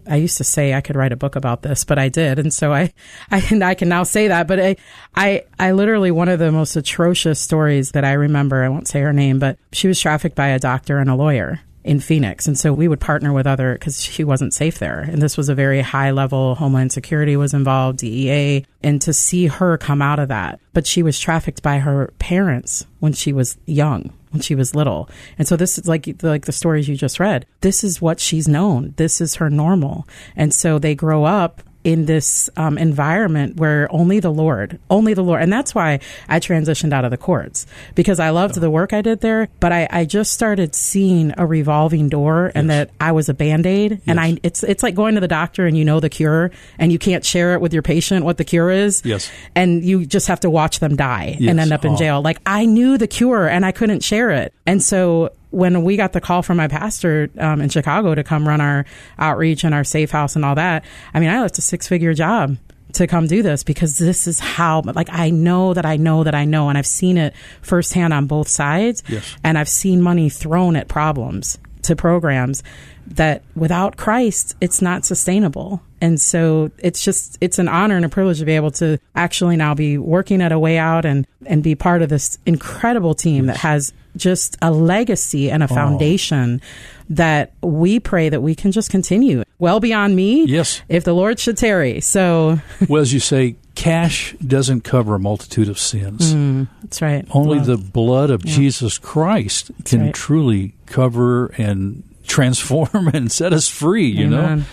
I 0.06 0.16
used 0.16 0.36
to 0.36 0.44
say 0.44 0.74
I 0.74 0.82
could 0.82 0.94
write 0.94 1.12
a 1.12 1.16
book 1.16 1.36
about 1.36 1.62
this, 1.62 1.84
but 1.84 1.98
I 1.98 2.10
did, 2.10 2.38
and 2.38 2.52
so 2.52 2.72
I 2.72 2.92
I 3.30 3.40
can 3.40 3.62
I 3.62 3.72
can 3.72 3.88
now 3.88 4.02
say 4.02 4.28
that. 4.28 4.46
But 4.46 4.60
I 4.60 4.76
I 5.14 5.44
I 5.58 5.72
literally 5.72 6.10
one 6.10 6.28
of 6.28 6.38
the 6.38 6.52
most 6.52 6.76
atrocious 6.76 7.40
stories 7.40 7.92
that 7.92 8.04
I 8.04 8.12
remember. 8.12 8.62
I 8.62 8.68
won't 8.68 8.88
say 8.88 9.00
her 9.00 9.14
name, 9.14 9.38
but 9.38 9.58
she 9.72 9.88
was 9.88 9.98
trafficked 9.98 10.36
by 10.36 10.48
a 10.48 10.58
doctor 10.58 10.98
and 10.98 11.08
a 11.08 11.14
lawyer 11.14 11.60
in 11.84 12.00
Phoenix. 12.00 12.46
And 12.46 12.58
so 12.58 12.72
we 12.72 12.88
would 12.88 13.00
partner 13.00 13.32
with 13.32 13.46
other 13.46 13.74
because 13.74 14.02
she 14.02 14.24
wasn't 14.24 14.54
safe 14.54 14.78
there. 14.78 15.00
And 15.00 15.22
this 15.22 15.36
was 15.36 15.48
a 15.48 15.54
very 15.54 15.80
high 15.80 16.10
level 16.10 16.54
Homeland 16.56 16.92
Security 16.92 17.36
was 17.36 17.54
involved, 17.54 17.98
DEA, 17.98 18.64
and 18.82 19.00
to 19.02 19.12
see 19.12 19.46
her 19.46 19.78
come 19.78 20.02
out 20.02 20.18
of 20.18 20.28
that. 20.28 20.60
But 20.72 20.86
she 20.86 21.02
was 21.02 21.18
trafficked 21.18 21.62
by 21.62 21.78
her 21.78 22.12
parents 22.18 22.86
when 23.00 23.12
she 23.12 23.32
was 23.32 23.56
young. 23.66 24.12
When 24.30 24.42
she 24.42 24.54
was 24.54 24.74
little, 24.74 25.08
and 25.38 25.48
so 25.48 25.56
this 25.56 25.78
is 25.78 25.88
like 25.88 26.22
like 26.22 26.44
the 26.44 26.52
stories 26.52 26.86
you 26.86 26.96
just 26.98 27.18
read. 27.18 27.46
This 27.62 27.82
is 27.82 28.02
what 28.02 28.20
she's 28.20 28.46
known. 28.46 28.92
This 28.98 29.22
is 29.22 29.36
her 29.36 29.48
normal, 29.48 30.06
and 30.36 30.52
so 30.52 30.78
they 30.78 30.94
grow 30.94 31.24
up 31.24 31.62
in 31.84 32.06
this 32.06 32.50
um, 32.56 32.76
environment 32.76 33.56
where 33.56 33.88
only 33.90 34.20
the 34.20 34.30
Lord, 34.30 34.78
only 34.90 35.14
the 35.14 35.22
Lord. 35.22 35.42
And 35.42 35.52
that's 35.52 35.74
why 35.74 36.00
I 36.28 36.40
transitioned 36.40 36.92
out 36.92 37.04
of 37.04 37.10
the 37.10 37.16
courts 37.16 37.66
because 37.94 38.18
I 38.18 38.30
loved 38.30 38.56
the 38.56 38.70
work 38.70 38.92
I 38.92 39.00
did 39.00 39.20
there, 39.20 39.48
but 39.60 39.72
I, 39.72 39.88
I 39.90 40.04
just 40.04 40.32
started 40.32 40.74
seeing 40.74 41.32
a 41.38 41.46
revolving 41.46 42.08
door 42.08 42.50
and 42.54 42.68
yes. 42.68 42.88
that 42.88 42.94
I 43.00 43.12
was 43.12 43.28
a 43.28 43.34
band 43.34 43.64
aid. 43.64 43.92
Yes. 43.92 44.00
And 44.06 44.20
I, 44.20 44.38
it's, 44.42 44.62
it's 44.64 44.82
like 44.82 44.94
going 44.94 45.14
to 45.14 45.20
the 45.20 45.28
doctor 45.28 45.66
and 45.66 45.78
you 45.78 45.84
know 45.84 46.00
the 46.00 46.10
cure 46.10 46.50
and 46.78 46.92
you 46.92 46.98
can't 46.98 47.24
share 47.24 47.54
it 47.54 47.60
with 47.60 47.72
your 47.72 47.82
patient 47.82 48.24
what 48.24 48.36
the 48.36 48.44
cure 48.44 48.70
is. 48.70 49.02
Yes. 49.04 49.30
And 49.54 49.84
you 49.84 50.04
just 50.04 50.26
have 50.26 50.40
to 50.40 50.50
watch 50.50 50.80
them 50.80 50.96
die 50.96 51.36
yes. 51.38 51.50
and 51.50 51.60
end 51.60 51.72
up 51.72 51.84
in 51.84 51.92
oh. 51.92 51.96
jail. 51.96 52.22
Like 52.22 52.40
I 52.44 52.66
knew 52.66 52.98
the 52.98 53.06
cure 53.06 53.48
and 53.48 53.64
I 53.64 53.72
couldn't 53.72 54.02
share 54.02 54.30
it. 54.30 54.52
And 54.66 54.82
so 54.82 55.30
when 55.50 55.82
we 55.82 55.96
got 55.96 56.12
the 56.12 56.20
call 56.20 56.42
from 56.42 56.56
my 56.56 56.68
pastor 56.68 57.30
um, 57.38 57.60
in 57.60 57.68
Chicago 57.68 58.14
to 58.14 58.22
come 58.22 58.46
run 58.46 58.60
our 58.60 58.84
outreach 59.18 59.64
and 59.64 59.74
our 59.74 59.84
safe 59.84 60.10
house 60.10 60.36
and 60.36 60.44
all 60.44 60.54
that, 60.54 60.84
I 61.14 61.20
mean, 61.20 61.30
I 61.30 61.40
left 61.40 61.58
a 61.58 61.62
six 61.62 61.88
figure 61.88 62.14
job 62.14 62.56
to 62.94 63.06
come 63.06 63.26
do 63.26 63.42
this 63.42 63.62
because 63.62 63.98
this 63.98 64.26
is 64.26 64.40
how 64.40 64.82
like 64.82 65.08
I 65.10 65.30
know 65.30 65.74
that 65.74 65.84
I 65.84 65.96
know 65.96 66.24
that 66.24 66.34
I 66.34 66.44
know 66.44 66.68
and 66.68 66.78
I've 66.78 66.86
seen 66.86 67.18
it 67.18 67.34
firsthand 67.62 68.14
on 68.14 68.26
both 68.26 68.48
sides 68.48 69.02
yes. 69.08 69.36
and 69.44 69.58
I've 69.58 69.68
seen 69.68 70.00
money 70.00 70.30
thrown 70.30 70.76
at 70.76 70.88
problems 70.88 71.58
to 71.82 71.94
programs 71.96 72.62
that 73.06 73.42
without 73.54 73.96
Christ 73.96 74.56
it's 74.60 74.80
not 74.80 75.04
sustainable 75.04 75.82
and 76.00 76.20
so 76.20 76.70
it's 76.78 77.02
just 77.02 77.38
it's 77.40 77.58
an 77.58 77.68
honor 77.68 77.96
and 77.96 78.04
a 78.04 78.08
privilege 78.08 78.38
to 78.38 78.44
be 78.44 78.52
able 78.52 78.70
to 78.72 78.98
actually 79.14 79.56
now 79.56 79.74
be 79.74 79.98
working 79.98 80.40
at 80.40 80.52
a 80.52 80.58
way 80.58 80.78
out 80.78 81.04
and 81.04 81.26
and 81.46 81.62
be 81.62 81.74
part 81.74 82.02
of 82.02 82.08
this 82.08 82.38
incredible 82.46 83.14
team 83.14 83.46
yes. 83.46 83.54
that 83.54 83.60
has 83.60 83.92
just 84.18 84.56
a 84.60 84.70
legacy 84.70 85.50
and 85.50 85.62
a 85.62 85.66
oh. 85.70 85.74
foundation 85.74 86.60
oh. 86.62 86.66
that 87.10 87.52
we 87.62 88.00
pray 88.00 88.28
that 88.28 88.40
we 88.40 88.54
can 88.54 88.72
just 88.72 88.90
continue 88.90 89.42
well 89.58 89.80
beyond 89.80 90.14
me. 90.14 90.44
Yes. 90.44 90.82
If 90.88 91.04
the 91.04 91.14
Lord 91.14 91.38
should 91.38 91.56
tarry. 91.56 92.00
So, 92.00 92.60
well, 92.88 93.02
as 93.02 93.12
you 93.12 93.20
say, 93.20 93.56
cash 93.74 94.34
doesn't 94.44 94.82
cover 94.82 95.14
a 95.14 95.18
multitude 95.18 95.68
of 95.68 95.78
sins. 95.78 96.34
Mm, 96.34 96.68
that's 96.82 97.00
right. 97.00 97.26
Only 97.30 97.60
the 97.60 97.76
blood 97.76 98.30
of 98.30 98.44
yeah. 98.44 98.54
Jesus 98.54 98.98
Christ 98.98 99.70
that's 99.78 99.90
can 99.92 100.06
right. 100.06 100.14
truly 100.14 100.74
cover 100.86 101.46
and 101.58 102.02
transform 102.26 103.08
and 103.08 103.32
set 103.32 103.52
us 103.52 103.68
free, 103.68 104.06
you 104.06 104.26
Amen. 104.26 104.58
know? 104.58 104.64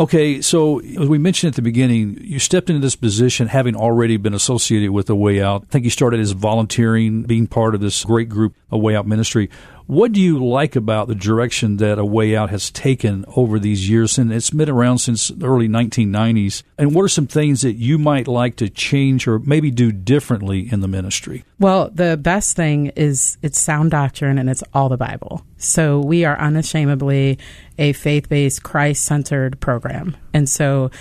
Okay, 0.00 0.40
so 0.40 0.78
as 0.80 1.08
we 1.10 1.18
mentioned 1.18 1.52
at 1.52 1.56
the 1.56 1.62
beginning, 1.62 2.16
you 2.22 2.38
stepped 2.38 2.70
into 2.70 2.80
this 2.80 2.96
position 2.96 3.48
having 3.48 3.76
already 3.76 4.16
been 4.16 4.32
associated 4.32 4.92
with 4.92 5.08
the 5.08 5.14
Way 5.14 5.42
Out. 5.42 5.64
I 5.64 5.66
think 5.66 5.84
you 5.84 5.90
started 5.90 6.20
as 6.20 6.32
volunteering, 6.32 7.24
being 7.24 7.46
part 7.46 7.74
of 7.74 7.82
this 7.82 8.02
great 8.02 8.30
group, 8.30 8.54
A 8.72 8.78
Way 8.78 8.96
Out 8.96 9.06
Ministry. 9.06 9.50
What 9.90 10.12
do 10.12 10.20
you 10.20 10.38
like 10.38 10.76
about 10.76 11.08
the 11.08 11.16
direction 11.16 11.78
that 11.78 11.98
A 11.98 12.04
Way 12.04 12.36
Out 12.36 12.50
has 12.50 12.70
taken 12.70 13.24
over 13.34 13.58
these 13.58 13.90
years? 13.90 14.18
And 14.18 14.32
it's 14.32 14.50
been 14.50 14.70
around 14.70 14.98
since 14.98 15.26
the 15.26 15.48
early 15.48 15.66
1990s. 15.68 16.62
And 16.78 16.94
what 16.94 17.02
are 17.02 17.08
some 17.08 17.26
things 17.26 17.62
that 17.62 17.72
you 17.72 17.98
might 17.98 18.28
like 18.28 18.54
to 18.58 18.68
change 18.70 19.26
or 19.26 19.40
maybe 19.40 19.72
do 19.72 19.90
differently 19.90 20.72
in 20.72 20.78
the 20.78 20.86
ministry? 20.86 21.42
Well, 21.58 21.90
the 21.92 22.16
best 22.16 22.54
thing 22.54 22.92
is 22.94 23.36
it's 23.42 23.60
sound 23.60 23.90
doctrine 23.90 24.38
and 24.38 24.48
it's 24.48 24.62
all 24.72 24.88
the 24.88 24.96
Bible. 24.96 25.44
So 25.56 25.98
we 25.98 26.24
are 26.24 26.38
unashamedly 26.38 27.40
a 27.76 27.92
faith 27.92 28.28
based, 28.28 28.62
Christ 28.62 29.04
centered 29.04 29.58
program. 29.58 30.16
And 30.32 30.48
so 30.48 30.92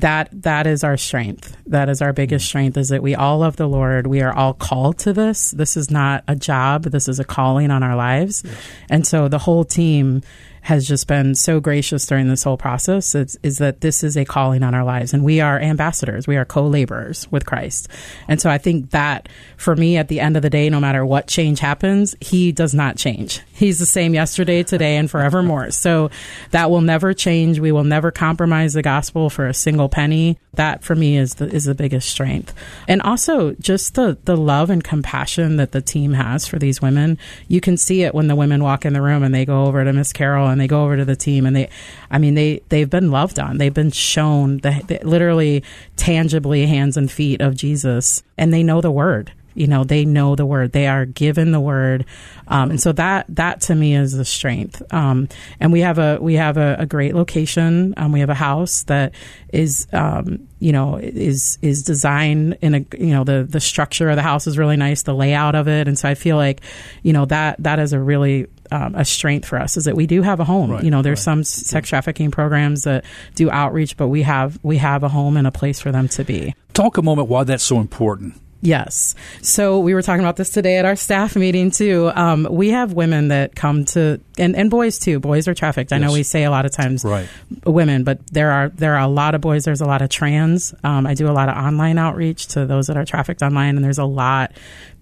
that 0.00 0.28
that 0.42 0.66
is 0.66 0.84
our 0.84 0.96
strength. 0.96 1.56
That 1.66 1.88
is 1.88 2.00
our 2.00 2.12
biggest 2.12 2.46
mm. 2.46 2.48
strength 2.48 2.76
is 2.76 2.88
that 2.88 3.02
we 3.02 3.14
all 3.14 3.38
love 3.38 3.56
the 3.56 3.68
Lord. 3.68 4.06
We 4.06 4.20
are 4.22 4.32
all 4.32 4.54
called 4.54 4.98
to 4.98 5.12
this. 5.12 5.50
This 5.50 5.76
is 5.76 5.90
not 5.90 6.24
a 6.28 6.36
job. 6.36 6.84
This 6.84 7.08
is 7.08 7.18
a 7.18 7.24
calling 7.24 7.70
on 7.70 7.82
our 7.82 7.96
lives. 7.96 8.42
Yes. 8.44 8.54
And 8.88 9.06
so 9.06 9.28
the 9.28 9.38
whole 9.38 9.64
team 9.64 10.22
has 10.68 10.86
just 10.86 11.06
been 11.06 11.34
so 11.34 11.60
gracious 11.60 12.04
during 12.04 12.28
this 12.28 12.42
whole 12.42 12.58
process 12.58 13.14
is, 13.14 13.38
is, 13.42 13.56
that 13.56 13.80
this 13.80 14.04
is 14.04 14.18
a 14.18 14.24
calling 14.26 14.62
on 14.62 14.74
our 14.74 14.84
lives. 14.84 15.14
And 15.14 15.24
we 15.24 15.40
are 15.40 15.58
ambassadors. 15.58 16.26
We 16.26 16.36
are 16.36 16.44
co-laborers 16.44 17.26
with 17.32 17.46
christ. 17.46 17.88
And 18.28 18.38
so 18.38 18.50
i 18.50 18.58
think 18.58 18.90
that 18.90 19.30
for 19.56 19.74
me 19.74 19.96
at 19.96 20.08
the 20.08 20.20
end 20.20 20.36
of 20.36 20.42
the 20.42 20.50
day 20.50 20.68
no 20.68 20.78
matter 20.78 21.06
what 21.06 21.26
change 21.26 21.60
happens 21.60 22.14
he 22.20 22.52
does 22.52 22.74
not 22.74 22.98
change. 22.98 23.40
He's 23.52 23.78
the 23.78 23.86
same 23.86 24.14
yesterday 24.14 24.62
today 24.62 24.96
and 24.96 25.10
forevermore. 25.10 25.70
So 25.72 26.10
that 26.52 26.70
will 26.70 26.80
never 26.80 27.12
change. 27.12 27.58
We 27.58 27.72
will 27.72 27.82
never 27.82 28.12
compromise 28.12 28.72
the 28.74 28.82
gospel 28.82 29.30
for 29.30 29.48
a 29.48 29.54
single 29.54 29.88
penny. 29.88 30.38
That 30.54 30.84
for 30.84 30.94
me 30.94 31.16
is 31.16 31.34
the 31.34 31.46
is 31.46 31.64
the 31.64 31.74
biggest 31.74 32.08
strength. 32.08 32.54
And 32.86 33.02
also 33.02 33.52
just 33.54 33.94
the 33.94 34.18
the 34.24 34.36
love 34.36 34.70
and 34.70 34.84
compassion 34.84 35.56
that 35.56 35.72
the 35.72 35.80
team 35.80 36.12
has 36.12 36.46
for 36.46 36.58
these 36.58 36.82
women. 36.82 37.18
You 37.48 37.60
can 37.60 37.76
see 37.76 38.02
it 38.02 38.14
when 38.14 38.28
the 38.28 38.36
women 38.36 38.62
walk 38.62 38.84
in 38.84 38.92
the 38.92 39.02
room 39.02 39.22
and 39.22 39.34
they 39.34 39.44
go 39.44 39.64
over 39.64 39.82
to 39.82 39.92
miss 39.92 40.12
carol 40.12 40.48
and 40.48 40.57
they 40.58 40.68
go 40.68 40.84
over 40.84 40.96
to 40.96 41.04
the 41.04 41.16
team 41.16 41.46
and 41.46 41.54
they 41.54 41.68
i 42.10 42.18
mean 42.18 42.34
they 42.34 42.60
they've 42.68 42.90
been 42.90 43.10
loved 43.10 43.38
on. 43.38 43.58
They've 43.58 43.74
been 43.74 43.90
shown 43.90 44.58
the, 44.58 44.82
the 44.86 45.00
literally 45.02 45.62
tangibly 45.96 46.66
hands 46.66 46.96
and 46.96 47.10
feet 47.10 47.40
of 47.40 47.56
jesus. 47.56 48.22
And 48.36 48.52
they 48.52 48.62
know 48.62 48.80
the 48.80 48.90
word. 48.90 49.32
You 49.54 49.66
know 49.66 49.82
they 49.82 50.04
know 50.04 50.36
the 50.36 50.46
word. 50.46 50.70
They 50.70 50.86
are 50.86 51.04
given 51.04 51.50
the 51.50 51.58
word. 51.58 52.04
Um, 52.46 52.70
and 52.70 52.80
so 52.80 52.92
that 52.92 53.26
that 53.30 53.60
to 53.62 53.74
me 53.74 53.96
is 53.96 54.12
the 54.12 54.24
strength. 54.24 54.80
Um, 54.94 55.28
and 55.58 55.72
we 55.72 55.80
have 55.80 55.98
a 55.98 56.18
we 56.20 56.34
have 56.34 56.56
a, 56.56 56.76
a 56.78 56.86
great 56.86 57.14
location. 57.14 57.92
Um, 57.96 58.12
we 58.12 58.20
have 58.20 58.30
a 58.30 58.34
house 58.34 58.84
that 58.84 59.14
is 59.52 59.88
um, 59.92 60.46
you 60.60 60.70
know 60.70 60.96
is 60.96 61.58
is 61.60 61.82
designed 61.82 62.58
in 62.60 62.74
a 62.76 62.84
you 62.96 63.12
know 63.12 63.24
the 63.24 63.42
the 63.42 63.58
structure 63.58 64.08
of 64.08 64.14
the 64.14 64.22
house 64.22 64.46
is 64.46 64.58
really 64.58 64.76
nice 64.76 65.02
the 65.02 65.14
layout 65.14 65.56
of 65.56 65.66
it. 65.66 65.88
And 65.88 65.98
so 65.98 66.08
I 66.08 66.14
feel 66.14 66.36
like 66.36 66.60
you 67.02 67.12
know 67.12 67.24
that 67.24 67.60
that 67.60 67.80
is 67.80 67.92
a 67.92 67.98
really 67.98 68.46
um, 68.70 68.94
a 68.94 69.04
strength 69.04 69.46
for 69.46 69.58
us 69.58 69.76
is 69.76 69.84
that 69.84 69.96
we 69.96 70.06
do 70.06 70.22
have 70.22 70.40
a 70.40 70.44
home. 70.44 70.70
Right, 70.70 70.84
you 70.84 70.90
know, 70.90 71.02
there's 71.02 71.20
right. 71.20 71.24
some 71.24 71.44
sex 71.44 71.88
trafficking 71.88 72.30
programs 72.30 72.82
that 72.82 73.04
do 73.34 73.50
outreach, 73.50 73.96
but 73.96 74.08
we 74.08 74.22
have 74.22 74.58
we 74.62 74.78
have 74.78 75.02
a 75.02 75.08
home 75.08 75.36
and 75.36 75.46
a 75.46 75.52
place 75.52 75.80
for 75.80 75.92
them 75.92 76.08
to 76.08 76.24
be. 76.24 76.54
Talk 76.74 76.98
a 76.98 77.02
moment 77.02 77.28
why 77.28 77.44
that's 77.44 77.64
so 77.64 77.80
important. 77.80 78.34
Yes. 78.60 79.14
So 79.40 79.78
we 79.78 79.94
were 79.94 80.02
talking 80.02 80.20
about 80.20 80.36
this 80.36 80.50
today 80.50 80.78
at 80.78 80.84
our 80.84 80.96
staff 80.96 81.36
meeting 81.36 81.70
too. 81.70 82.10
Um, 82.14 82.46
we 82.50 82.70
have 82.70 82.92
women 82.92 83.28
that 83.28 83.54
come 83.54 83.84
to, 83.86 84.20
and, 84.36 84.56
and 84.56 84.68
boys 84.68 84.98
too. 84.98 85.20
Boys 85.20 85.46
are 85.46 85.54
trafficked. 85.54 85.92
I 85.92 85.98
know 85.98 86.12
we 86.12 86.24
say 86.24 86.42
a 86.42 86.50
lot 86.50 86.64
of 86.64 86.72
times 86.72 87.04
right. 87.04 87.28
women, 87.64 88.02
but 88.02 88.26
there 88.28 88.50
are 88.50 88.68
there 88.70 88.96
are 88.96 89.02
a 89.02 89.08
lot 89.08 89.36
of 89.36 89.40
boys. 89.40 89.64
There's 89.64 89.80
a 89.80 89.86
lot 89.86 90.02
of 90.02 90.10
trans. 90.10 90.74
Um, 90.82 91.06
I 91.06 91.14
do 91.14 91.28
a 91.28 91.32
lot 91.32 91.48
of 91.48 91.56
online 91.56 91.98
outreach 91.98 92.48
to 92.48 92.66
those 92.66 92.88
that 92.88 92.96
are 92.96 93.04
trafficked 93.04 93.42
online, 93.42 93.76
and 93.76 93.84
there's 93.84 93.98
a 93.98 94.04
lot 94.04 94.52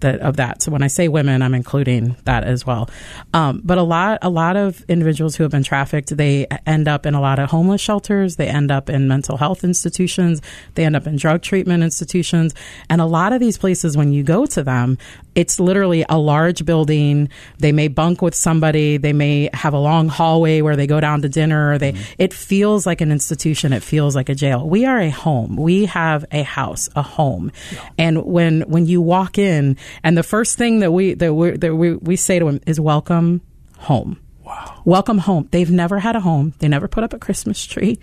that 0.01 0.19
of 0.19 0.37
that. 0.37 0.61
So 0.61 0.71
when 0.71 0.83
I 0.83 0.87
say 0.87 1.07
women, 1.07 1.41
I'm 1.41 1.55
including 1.55 2.15
that 2.25 2.43
as 2.43 2.65
well. 2.65 2.89
Um, 3.33 3.61
but 3.63 3.79
a 3.79 3.83
lot 3.83 4.19
a 4.21 4.29
lot 4.29 4.55
of 4.55 4.83
individuals 4.87 5.35
who 5.35 5.43
have 5.43 5.51
been 5.51 5.63
trafficked, 5.63 6.15
they 6.15 6.45
end 6.67 6.87
up 6.87 7.05
in 7.05 7.15
a 7.15 7.21
lot 7.21 7.39
of 7.39 7.49
homeless 7.49 7.81
shelters. 7.81 8.35
They 8.35 8.47
end 8.47 8.71
up 8.71 8.89
in 8.89 9.07
mental 9.07 9.37
health 9.37 9.63
institutions. 9.63 10.41
They 10.75 10.85
end 10.85 10.95
up 10.95 11.07
in 11.07 11.15
drug 11.15 11.41
treatment 11.41 11.83
institutions, 11.83 12.53
and 12.89 13.01
a 13.01 13.05
lot 13.05 13.33
of 13.33 13.39
these 13.47 13.57
places, 13.57 13.97
when 13.97 14.13
you 14.13 14.23
go 14.23 14.45
to 14.45 14.63
them, 14.63 14.97
it's 15.33 15.59
literally 15.59 16.05
a 16.07 16.17
large 16.17 16.65
building. 16.65 17.29
They 17.57 17.71
may 17.71 17.87
bunk 17.87 18.21
with 18.21 18.35
somebody. 18.35 18.97
They 18.97 19.13
may 19.13 19.49
have 19.53 19.73
a 19.73 19.79
long 19.79 20.09
hallway 20.09 20.61
where 20.61 20.75
they 20.75 20.87
go 20.87 20.99
down 20.99 21.21
to 21.23 21.29
dinner. 21.29 21.77
They, 21.77 21.93
mm-hmm. 21.93 22.13
it 22.17 22.33
feels 22.33 22.85
like 22.85 23.01
an 23.01 23.11
institution. 23.11 23.73
It 23.73 23.83
feels 23.83 24.15
like 24.15 24.29
a 24.29 24.35
jail. 24.35 24.67
We 24.67 24.85
are 24.85 24.99
a 24.99 25.09
home. 25.09 25.55
We 25.55 25.85
have 25.85 26.25
a 26.31 26.43
house, 26.43 26.89
a 26.95 27.01
home. 27.01 27.51
Yeah. 27.71 27.89
And 27.97 28.25
when, 28.25 28.61
when 28.61 28.85
you 28.85 29.01
walk 29.01 29.37
in 29.37 29.77
and 30.03 30.17
the 30.17 30.23
first 30.23 30.57
thing 30.57 30.79
that 30.79 30.91
we, 30.91 31.13
that 31.15 31.33
we, 31.33 31.51
that 31.51 31.75
we, 31.75 31.95
we 31.95 32.15
say 32.15 32.39
to 32.39 32.45
them 32.45 32.59
is 32.67 32.79
welcome 32.79 33.41
home. 33.77 34.19
Wow. 34.43 34.81
Welcome 34.85 35.17
home. 35.17 35.47
They've 35.51 35.71
never 35.71 35.99
had 35.99 36.15
a 36.15 36.19
home. 36.19 36.53
They 36.59 36.67
never 36.67 36.87
put 36.87 37.03
up 37.03 37.13
a 37.13 37.19
Christmas 37.19 37.65
tree. 37.65 37.99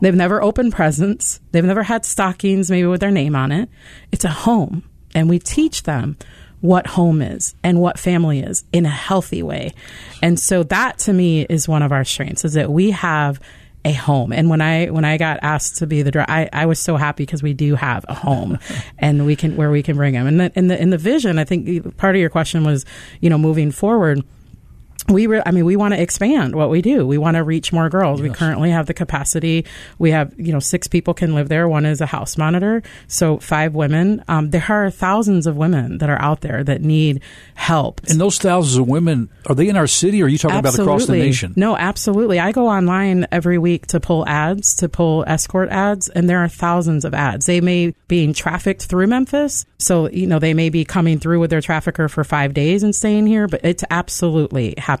They've 0.00 0.14
never 0.14 0.42
opened 0.42 0.72
presents. 0.72 1.40
They've 1.52 1.64
never 1.64 1.82
had 1.82 2.04
stockings, 2.04 2.70
maybe 2.70 2.86
with 2.86 3.00
their 3.00 3.10
name 3.10 3.34
on 3.34 3.52
it. 3.52 3.68
It's 4.12 4.24
a 4.24 4.30
home. 4.30 4.84
And 5.14 5.28
we 5.28 5.38
teach 5.38 5.84
them 5.84 6.16
what 6.60 6.86
home 6.86 7.22
is 7.22 7.54
and 7.62 7.80
what 7.80 7.98
family 7.98 8.40
is 8.40 8.64
in 8.72 8.84
a 8.84 8.90
healthy 8.90 9.42
way. 9.42 9.72
And 10.22 10.38
so 10.38 10.62
that 10.64 10.98
to 11.00 11.12
me 11.12 11.42
is 11.42 11.68
one 11.68 11.82
of 11.82 11.92
our 11.92 12.04
strengths 12.04 12.44
is 12.44 12.54
that 12.54 12.70
we 12.70 12.90
have 12.90 13.40
a 13.84 13.92
home. 13.92 14.32
And 14.32 14.50
when 14.50 14.60
I 14.60 14.86
when 14.86 15.04
I 15.04 15.16
got 15.18 15.38
asked 15.42 15.78
to 15.78 15.86
be 15.86 16.02
the 16.02 16.10
director, 16.10 16.30
I, 16.32 16.48
I 16.52 16.66
was 16.66 16.78
so 16.78 16.96
happy 16.96 17.24
because 17.24 17.42
we 17.42 17.54
do 17.54 17.74
have 17.76 18.04
a 18.08 18.14
home, 18.14 18.58
and 18.98 19.24
we 19.24 19.36
can 19.36 19.56
where 19.56 19.70
we 19.70 19.82
can 19.82 19.96
bring 19.96 20.14
them. 20.14 20.26
And 20.26 20.40
the, 20.40 20.52
in 20.56 20.66
the 20.68 20.80
in 20.80 20.90
the 20.90 20.98
vision, 20.98 21.38
I 21.38 21.44
think 21.44 21.96
part 21.96 22.16
of 22.16 22.20
your 22.20 22.30
question 22.30 22.64
was, 22.64 22.84
you 23.20 23.30
know, 23.30 23.38
moving 23.38 23.70
forward 23.70 24.22
we 25.08 25.26
re- 25.26 25.42
I 25.44 25.50
mean 25.50 25.64
we 25.64 25.76
want 25.76 25.94
to 25.94 26.00
expand 26.00 26.54
what 26.54 26.70
we 26.70 26.82
do. 26.82 27.06
We 27.06 27.18
want 27.18 27.36
to 27.36 27.44
reach 27.44 27.72
more 27.72 27.88
girls. 27.88 28.20
Yes. 28.20 28.28
We 28.28 28.34
currently 28.34 28.70
have 28.70 28.86
the 28.86 28.94
capacity. 28.94 29.64
We 29.98 30.10
have 30.10 30.34
you 30.38 30.52
know 30.52 30.60
six 30.60 30.86
people 30.86 31.14
can 31.14 31.34
live 31.34 31.48
there. 31.48 31.68
One 31.68 31.86
is 31.86 32.00
a 32.00 32.06
house 32.06 32.36
monitor, 32.36 32.82
so 33.06 33.38
five 33.38 33.74
women. 33.74 34.22
Um, 34.28 34.50
there 34.50 34.64
are 34.68 34.90
thousands 34.90 35.46
of 35.46 35.56
women 35.56 35.98
that 35.98 36.10
are 36.10 36.20
out 36.20 36.42
there 36.42 36.62
that 36.64 36.82
need 36.82 37.22
help. 37.54 38.00
And 38.08 38.20
those 38.20 38.38
thousands 38.38 38.76
of 38.76 38.86
women 38.86 39.30
are 39.46 39.54
they 39.54 39.68
in 39.68 39.76
our 39.76 39.86
city? 39.86 40.22
or 40.22 40.26
Are 40.26 40.28
you 40.28 40.38
talking 40.38 40.58
absolutely. 40.58 40.84
about 40.84 40.96
across 40.96 41.06
the 41.06 41.16
nation? 41.16 41.54
No, 41.56 41.76
absolutely. 41.76 42.38
I 42.38 42.52
go 42.52 42.68
online 42.68 43.26
every 43.32 43.58
week 43.58 43.86
to 43.88 44.00
pull 44.00 44.26
ads 44.28 44.76
to 44.76 44.88
pull 44.88 45.24
escort 45.26 45.68
ads, 45.70 46.08
and 46.08 46.28
there 46.28 46.38
are 46.40 46.48
thousands 46.48 47.04
of 47.04 47.14
ads. 47.14 47.46
They 47.46 47.60
may 47.60 47.88
be 47.88 47.94
being 48.08 48.32
trafficked 48.32 48.82
through 48.82 49.06
Memphis, 49.06 49.64
so 49.78 50.08
you 50.10 50.26
know 50.26 50.38
they 50.38 50.54
may 50.54 50.70
be 50.70 50.84
coming 50.84 51.18
through 51.18 51.40
with 51.40 51.50
their 51.50 51.60
trafficker 51.60 52.08
for 52.08 52.24
five 52.24 52.52
days 52.52 52.82
and 52.82 52.94
staying 52.94 53.26
here, 53.26 53.46
but 53.46 53.60
it's 53.64 53.84
absolutely 53.90 54.74
happening 54.76 54.97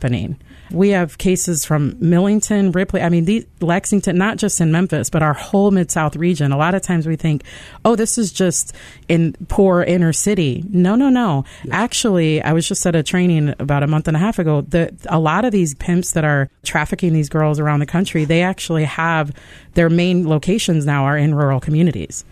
We 0.70 0.90
have 0.90 1.16
cases 1.16 1.64
from 1.64 1.96
Millington, 1.98 2.72
Ripley. 2.72 3.00
I 3.00 3.08
mean, 3.08 3.24
the, 3.24 3.46
Lexington, 3.60 4.18
not 4.18 4.36
just 4.36 4.60
in 4.60 4.70
Memphis, 4.70 5.08
but 5.08 5.22
our 5.22 5.32
whole 5.32 5.70
Mid 5.70 5.90
South 5.90 6.14
region. 6.16 6.52
A 6.52 6.56
lot 6.56 6.74
of 6.74 6.82
times 6.82 7.06
we 7.06 7.16
think, 7.16 7.44
oh, 7.84 7.96
this 7.96 8.18
is 8.18 8.32
just 8.32 8.74
in 9.08 9.34
poor 9.48 9.82
inner 9.82 10.12
city. 10.12 10.62
No, 10.68 10.94
no, 10.94 11.08
no. 11.08 11.44
Yes. 11.64 11.74
Actually, 11.74 12.42
I 12.42 12.52
was 12.52 12.68
just 12.68 12.84
at 12.86 12.94
a 12.94 13.02
training 13.02 13.54
about 13.58 13.82
a 13.82 13.86
month 13.86 14.08
and 14.08 14.16
a 14.16 14.20
half 14.20 14.38
ago. 14.38 14.60
The, 14.60 14.94
a 15.08 15.18
lot 15.18 15.44
of 15.44 15.52
these 15.52 15.74
pimps 15.74 16.12
that 16.12 16.24
are 16.24 16.50
trafficking 16.64 17.12
these 17.12 17.28
girls 17.28 17.58
around 17.58 17.80
the 17.80 17.86
country, 17.86 18.24
they 18.24 18.42
actually 18.42 18.84
have 18.84 19.32
their 19.74 19.88
main 19.88 20.28
locations 20.28 20.84
now 20.84 21.04
are 21.04 21.16
in 21.16 21.34
rural 21.34 21.60
communities 21.60 22.24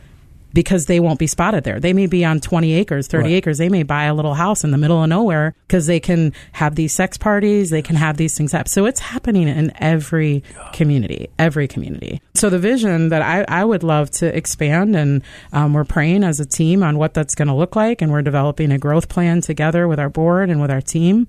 because 0.57 0.87
they 0.87 1.01
won't 1.01 1.19
be 1.19 1.27
spotted 1.27 1.65
there. 1.65 1.79
They 1.79 1.93
may 1.93 2.07
be 2.07 2.25
on 2.25 2.41
20 2.41 2.73
acres, 2.73 3.09
30 3.09 3.25
right. 3.25 3.33
acres. 3.35 3.59
They 3.59 3.69
may 3.69 3.83
buy 3.83 4.05
a 4.05 4.15
little 4.15 4.33
house 4.33 4.65
in 4.65 4.71
the 4.71 4.79
middle 4.79 5.03
of 5.03 5.07
nowhere 5.11 5.55
because 5.69 5.85
they 5.85 6.01
can 6.01 6.33
have 6.53 6.77
these 6.77 6.95
sex 6.95 7.19
parties. 7.19 7.69
They 7.69 7.83
can 7.83 7.95
have 7.95 8.17
these 8.17 8.39
things 8.39 8.53
happen. 8.53 8.71
So 8.71 8.87
it's 8.87 9.01
happening 9.01 9.49
in 9.49 9.71
every 9.77 10.43
community, 10.73 11.29
every 11.39 11.69
community. 11.69 12.23
So 12.33 12.49
the 12.49 12.59
vision 12.59 13.11
that 13.11 13.21
I, 13.21 13.45
I 13.49 13.67
would 13.67 13.83
love 13.83 14.11
to 14.13 14.35
expand 14.35 14.97
and 14.97 15.23
um, 15.53 15.75
we're 15.75 15.85
praying 15.85 16.25
as 16.25 16.41
a 16.41 16.47
team 16.47 16.83
on 16.83 16.97
what 16.97 17.13
that's 17.13 17.35
going 17.35 17.49
to 17.49 17.55
look 17.55 17.77
like. 17.77 18.01
And 18.01 18.11
we're 18.11 18.23
developing 18.23 18.73
a 18.73 18.79
growth 18.79 19.11
plan 19.11 19.43
together 19.43 19.87
with 19.87 20.01
our 20.01 20.09
board 20.09 20.49
and 20.49 20.59
with 20.59 20.71
our 20.71 20.81
team. 20.81 21.29